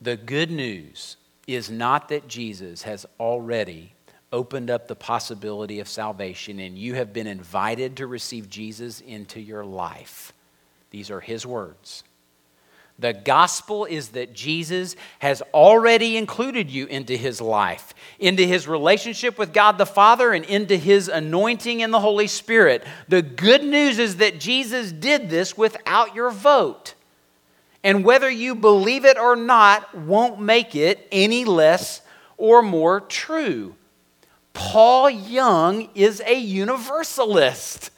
The 0.00 0.16
good 0.16 0.52
news 0.52 1.16
is 1.48 1.68
not 1.68 2.08
that 2.10 2.28
Jesus 2.28 2.82
has 2.82 3.06
already 3.18 3.94
opened 4.34 4.68
up 4.68 4.88
the 4.88 4.96
possibility 4.96 5.78
of 5.78 5.88
salvation 5.88 6.58
and 6.58 6.76
you 6.76 6.94
have 6.94 7.12
been 7.12 7.28
invited 7.28 7.96
to 7.96 8.06
receive 8.06 8.50
Jesus 8.50 9.00
into 9.00 9.40
your 9.40 9.64
life. 9.64 10.32
These 10.90 11.08
are 11.08 11.20
his 11.20 11.46
words. 11.46 12.02
The 12.98 13.12
gospel 13.12 13.84
is 13.84 14.08
that 14.10 14.34
Jesus 14.34 14.96
has 15.20 15.40
already 15.52 16.16
included 16.16 16.68
you 16.68 16.86
into 16.86 17.16
his 17.16 17.40
life, 17.40 17.94
into 18.18 18.44
his 18.44 18.66
relationship 18.66 19.38
with 19.38 19.52
God 19.52 19.78
the 19.78 19.86
Father, 19.86 20.32
and 20.32 20.44
into 20.44 20.76
his 20.76 21.08
anointing 21.08 21.80
in 21.80 21.92
the 21.92 22.00
Holy 22.00 22.26
Spirit. 22.26 22.84
The 23.08 23.22
good 23.22 23.62
news 23.62 24.00
is 24.00 24.16
that 24.16 24.40
Jesus 24.40 24.90
did 24.90 25.30
this 25.30 25.56
without 25.56 26.14
your 26.14 26.30
vote. 26.30 26.94
And 27.84 28.04
whether 28.04 28.30
you 28.30 28.56
believe 28.56 29.04
it 29.04 29.18
or 29.18 29.36
not 29.36 29.96
won't 29.96 30.40
make 30.40 30.74
it 30.74 31.06
any 31.12 31.44
less 31.44 32.00
or 32.36 32.62
more 32.62 33.00
true. 33.00 33.76
Paul 34.54 35.10
Young 35.10 35.90
is 35.94 36.22
a 36.24 36.34
universalist, 36.34 37.90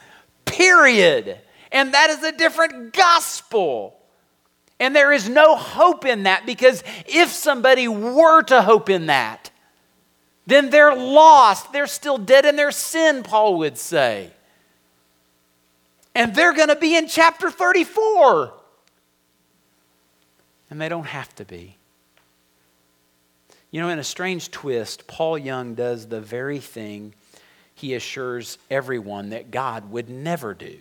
period. 0.45 1.39
And 1.71 1.95
that 1.95 2.11
is 2.11 2.23
a 2.25 2.33
different 2.33 2.93
gospel. 2.93 3.97
And 4.81 4.97
there 4.97 5.13
is 5.13 5.29
no 5.29 5.55
hope 5.55 6.05
in 6.05 6.25
that 6.25 6.45
because 6.45 6.83
if 7.07 7.31
somebody 7.31 7.87
were 7.87 8.43
to 8.45 8.63
hope 8.63 8.91
in 8.91 9.07
that, 9.07 9.51
then 10.47 10.71
they're 10.71 10.95
lost. 10.95 11.73
They're 11.73 11.87
still 11.87 12.19
dead 12.19 12.45
in 12.45 12.57
their 12.57 12.71
sin, 12.71 13.23
Paul 13.23 13.59
would 13.59 13.79
say. 13.79 14.31
And 16.15 16.35
they're 16.35 16.55
going 16.55 16.69
to 16.69 16.77
be 16.77 16.97
in 16.97 17.09
chapter 17.09 17.51
34. 17.51 18.55
And 20.71 20.81
they 20.81 20.89
don't 20.89 21.07
have 21.07 21.35
to 21.37 21.45
be. 21.45 21.76
You 23.77 23.83
know, 23.83 23.91
in 23.91 23.99
a 23.99 24.05
strange 24.05 24.51
twist, 24.51 25.07
Paul 25.07 25.37
Young 25.37 25.75
does 25.75 26.07
the 26.07 26.23
very 26.23 26.61
thing 26.61 27.15
he 27.75 27.93
assures 27.93 28.57
everyone 28.71 29.29
that 29.29 29.51
God 29.51 29.91
would 29.91 30.09
never 30.09 30.55
do. 30.55 30.79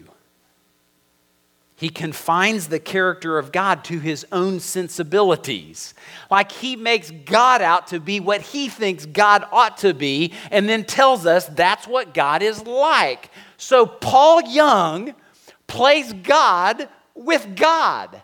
He 1.75 1.89
confines 1.89 2.69
the 2.69 2.79
character 2.79 3.37
of 3.37 3.51
God 3.51 3.83
to 3.83 3.99
his 3.99 4.25
own 4.31 4.61
sensibilities. 4.61 5.93
Like 6.31 6.53
he 6.53 6.77
makes 6.77 7.11
God 7.11 7.61
out 7.61 7.87
to 7.87 7.99
be 7.99 8.21
what 8.21 8.39
he 8.39 8.69
thinks 8.69 9.05
God 9.05 9.43
ought 9.51 9.75
to 9.79 9.93
be, 9.93 10.31
and 10.49 10.69
then 10.69 10.85
tells 10.85 11.25
us 11.25 11.47
that's 11.47 11.89
what 11.89 12.13
God 12.13 12.41
is 12.41 12.65
like. 12.65 13.29
So 13.57 13.85
Paul 13.85 14.41
Young 14.43 15.15
plays 15.67 16.13
God 16.13 16.87
with 17.13 17.57
God. 17.57 18.21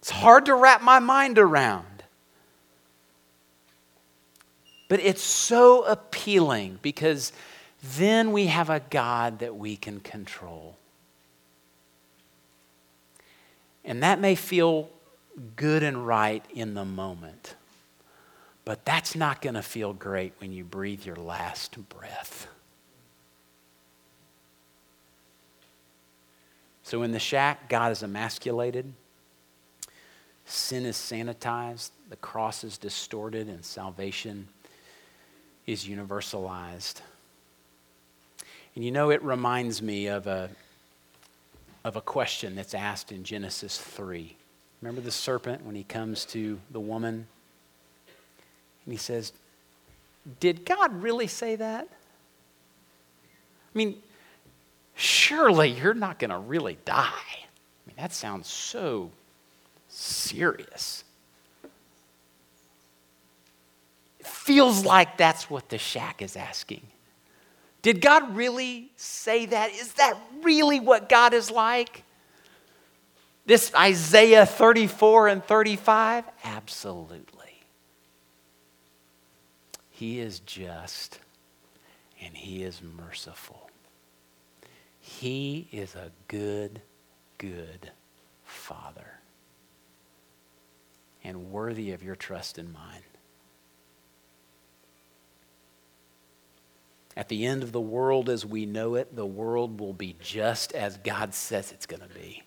It's 0.00 0.10
hard 0.10 0.44
to 0.44 0.54
wrap 0.54 0.82
my 0.82 0.98
mind 0.98 1.38
around. 1.38 1.86
But 4.90 4.98
it's 4.98 5.22
so 5.22 5.84
appealing 5.84 6.80
because 6.82 7.32
then 7.96 8.32
we 8.32 8.46
have 8.46 8.70
a 8.70 8.80
God 8.90 9.38
that 9.38 9.54
we 9.54 9.76
can 9.76 10.00
control. 10.00 10.76
And 13.84 14.02
that 14.02 14.18
may 14.18 14.34
feel 14.34 14.90
good 15.54 15.84
and 15.84 16.04
right 16.04 16.44
in 16.52 16.74
the 16.74 16.84
moment, 16.84 17.54
but 18.64 18.84
that's 18.84 19.14
not 19.14 19.40
going 19.40 19.54
to 19.54 19.62
feel 19.62 19.92
great 19.92 20.32
when 20.38 20.52
you 20.52 20.64
breathe 20.64 21.06
your 21.06 21.14
last 21.14 21.78
breath. 21.88 22.48
So 26.82 27.04
in 27.04 27.12
the 27.12 27.20
shack, 27.20 27.68
God 27.68 27.92
is 27.92 28.02
emasculated, 28.02 28.92
sin 30.46 30.84
is 30.84 30.96
sanitized, 30.96 31.90
the 32.08 32.16
cross 32.16 32.64
is 32.64 32.76
distorted, 32.76 33.46
and 33.46 33.64
salvation 33.64 34.48
is 35.70 35.86
universalized. 35.86 37.00
And 38.74 38.84
you 38.84 38.90
know, 38.90 39.10
it 39.10 39.22
reminds 39.22 39.80
me 39.80 40.08
of 40.08 40.26
a 40.26 40.50
of 41.84 41.96
a 41.96 42.00
question 42.00 42.54
that's 42.54 42.74
asked 42.74 43.10
in 43.12 43.24
Genesis 43.24 43.78
3. 43.78 44.36
Remember 44.82 45.00
the 45.00 45.10
serpent 45.10 45.64
when 45.64 45.74
he 45.74 45.84
comes 45.84 46.24
to 46.26 46.58
the 46.70 46.80
woman? 46.80 47.26
And 48.84 48.92
he 48.92 48.98
says, 48.98 49.32
Did 50.40 50.66
God 50.66 51.02
really 51.02 51.26
say 51.26 51.56
that? 51.56 51.86
I 53.74 53.78
mean, 53.78 54.02
surely 54.94 55.70
you're 55.70 55.94
not 55.94 56.18
going 56.18 56.30
to 56.30 56.38
really 56.38 56.78
die. 56.84 57.06
I 57.06 57.86
mean, 57.86 57.96
that 57.96 58.12
sounds 58.12 58.48
so 58.48 59.10
serious. 59.88 61.04
It 64.18 64.26
feels 64.50 64.84
like 64.84 65.16
that's 65.16 65.48
what 65.48 65.68
the 65.68 65.78
shack 65.78 66.20
is 66.20 66.34
asking. 66.34 66.82
Did 67.82 68.00
God 68.00 68.34
really 68.34 68.90
say 68.96 69.46
that? 69.46 69.70
Is 69.70 69.92
that 69.92 70.18
really 70.42 70.80
what 70.80 71.08
God 71.08 71.34
is 71.34 71.52
like? 71.52 72.02
This 73.46 73.72
Isaiah 73.76 74.44
34 74.44 75.28
and 75.28 75.44
35? 75.44 76.24
Absolutely. 76.42 77.62
He 79.90 80.18
is 80.18 80.40
just 80.40 81.20
and 82.20 82.36
He 82.36 82.64
is 82.64 82.82
merciful. 82.82 83.70
He 84.98 85.68
is 85.70 85.94
a 85.94 86.10
good, 86.26 86.82
good 87.38 87.92
Father 88.44 89.20
and 91.22 91.52
worthy 91.52 91.92
of 91.92 92.02
your 92.02 92.16
trust 92.16 92.58
and 92.58 92.72
mine. 92.72 93.02
At 97.20 97.28
the 97.28 97.44
end 97.44 97.62
of 97.62 97.70
the 97.70 97.82
world 97.82 98.30
as 98.30 98.46
we 98.46 98.64
know 98.64 98.94
it, 98.94 99.14
the 99.14 99.26
world 99.26 99.78
will 99.78 99.92
be 99.92 100.16
just 100.20 100.72
as 100.72 100.96
God 100.96 101.34
says 101.34 101.70
it's 101.70 101.84
going 101.84 102.00
to 102.00 102.08
be. 102.08 102.42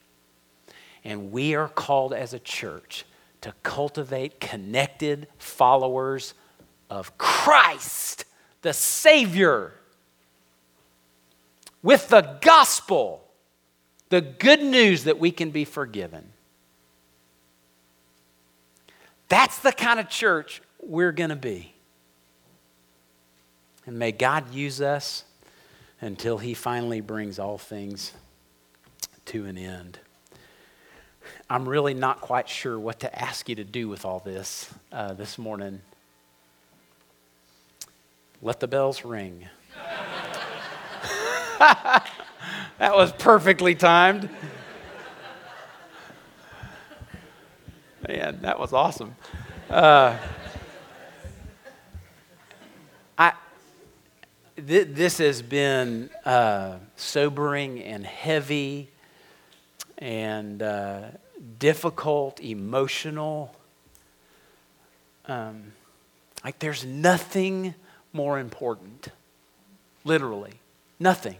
And 1.04 1.32
we 1.32 1.54
are 1.54 1.68
called 1.68 2.12
as 2.12 2.34
a 2.34 2.40
church 2.40 3.06
to 3.42 3.54
cultivate 3.62 4.40
connected 4.40 5.28
followers 5.38 6.34
of 6.90 7.16
Christ, 7.20 8.26
the 8.64 8.74
Savior, 8.74 9.74
with 11.84 12.08
the 12.08 12.40
gospel, 12.42 13.24
the 14.10 14.22
good 14.22 14.64
news 14.64 15.04
that 15.04 15.20
we 15.20 15.30
can 15.30 15.52
be 15.52 15.66
forgiven. 15.66 16.30
That's 19.30 19.60
the 19.60 19.72
kind 19.72 20.00
of 20.00 20.10
church 20.10 20.64
we're 20.82 21.12
going 21.12 21.30
to 21.30 21.36
be. 21.36 21.73
And 23.86 24.00
may 24.00 24.12
God 24.12 24.54
use 24.54 24.82
us 24.82 25.26
until 26.00 26.38
He 26.38 26.54
finally 26.54 27.02
brings 27.02 27.40
all 27.40 27.58
things 27.58 28.14
to 29.26 29.46
an 29.46 29.58
end. 29.58 30.00
I'm 31.50 31.68
really 31.68 31.94
not 31.94 32.22
quite 32.22 32.50
sure 32.50 32.80
what 32.80 33.02
to 33.02 33.22
ask 33.22 33.50
you 33.50 33.56
to 33.56 33.64
do 33.64 33.88
with 33.88 34.06
all 34.06 34.20
this 34.20 34.74
uh, 34.92 35.14
this 35.14 35.38
morning. 35.38 35.82
Let 38.42 38.60
the 38.60 38.68
bells 38.68 39.06
ring. 39.06 39.48
that 41.60 42.06
was 42.80 43.12
perfectly 43.14 43.76
timed. 43.76 44.30
Man, 48.08 48.40
that 48.42 48.60
was 48.60 48.74
awesome. 48.74 49.16
Uh, 49.70 50.18
th- 54.68 54.90
this 54.92 55.18
has 55.18 55.42
been 55.42 56.10
uh, 56.26 56.78
sobering 56.96 57.82
and 57.82 58.06
heavy 58.06 58.90
and 59.98 60.62
uh, 60.62 61.02
difficult, 61.60 62.40
emotional. 62.42 63.56
Um, 65.28 65.74
like 66.44 66.60
there's 66.60 66.86
nothing 66.86 67.74
more 68.12 68.40
important, 68.40 69.08
literally, 70.04 70.54
nothing. 71.00 71.38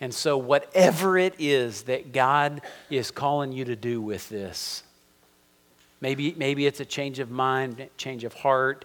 And 0.00 0.14
so, 0.14 0.38
whatever 0.38 1.18
it 1.18 1.34
is 1.40 1.82
that 1.82 2.12
God 2.12 2.60
is 2.88 3.10
calling 3.10 3.50
you 3.50 3.64
to 3.64 3.74
do 3.74 4.00
with 4.00 4.28
this, 4.28 4.84
maybe, 6.00 6.34
maybe 6.36 6.66
it's 6.66 6.78
a 6.78 6.84
change 6.84 7.18
of 7.18 7.32
mind, 7.32 7.88
change 7.96 8.22
of 8.22 8.32
heart, 8.32 8.84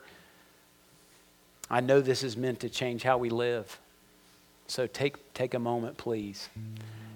I 1.74 1.80
know 1.80 2.02
this 2.02 2.22
is 2.22 2.38
meant 2.38 2.60
to 2.60 2.70
change 2.70 3.02
how 3.02 3.18
we 3.18 3.32
live. 3.32 3.80
So 4.68 4.86
take, 4.86 5.34
take 5.34 5.56
a 5.56 5.60
moment, 5.60 5.98
please, 5.98 6.48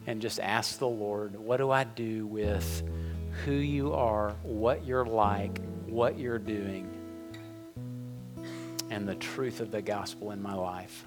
and 0.07 0.19
just 0.19 0.39
ask 0.39 0.79
the 0.79 0.87
Lord, 0.87 1.35
what 1.35 1.57
do 1.57 1.69
I 1.69 1.83
do 1.83 2.25
with 2.25 2.81
who 3.45 3.51
you 3.51 3.93
are, 3.93 4.31
what 4.41 4.83
you're 4.83 5.05
like, 5.05 5.61
what 5.85 6.17
you're 6.17 6.39
doing? 6.39 6.89
And 8.89 9.07
the 9.07 9.13
truth 9.13 9.59
of 9.59 9.69
the 9.69 9.83
gospel 9.83 10.31
in 10.31 10.41
my 10.41 10.55
life. 10.55 11.03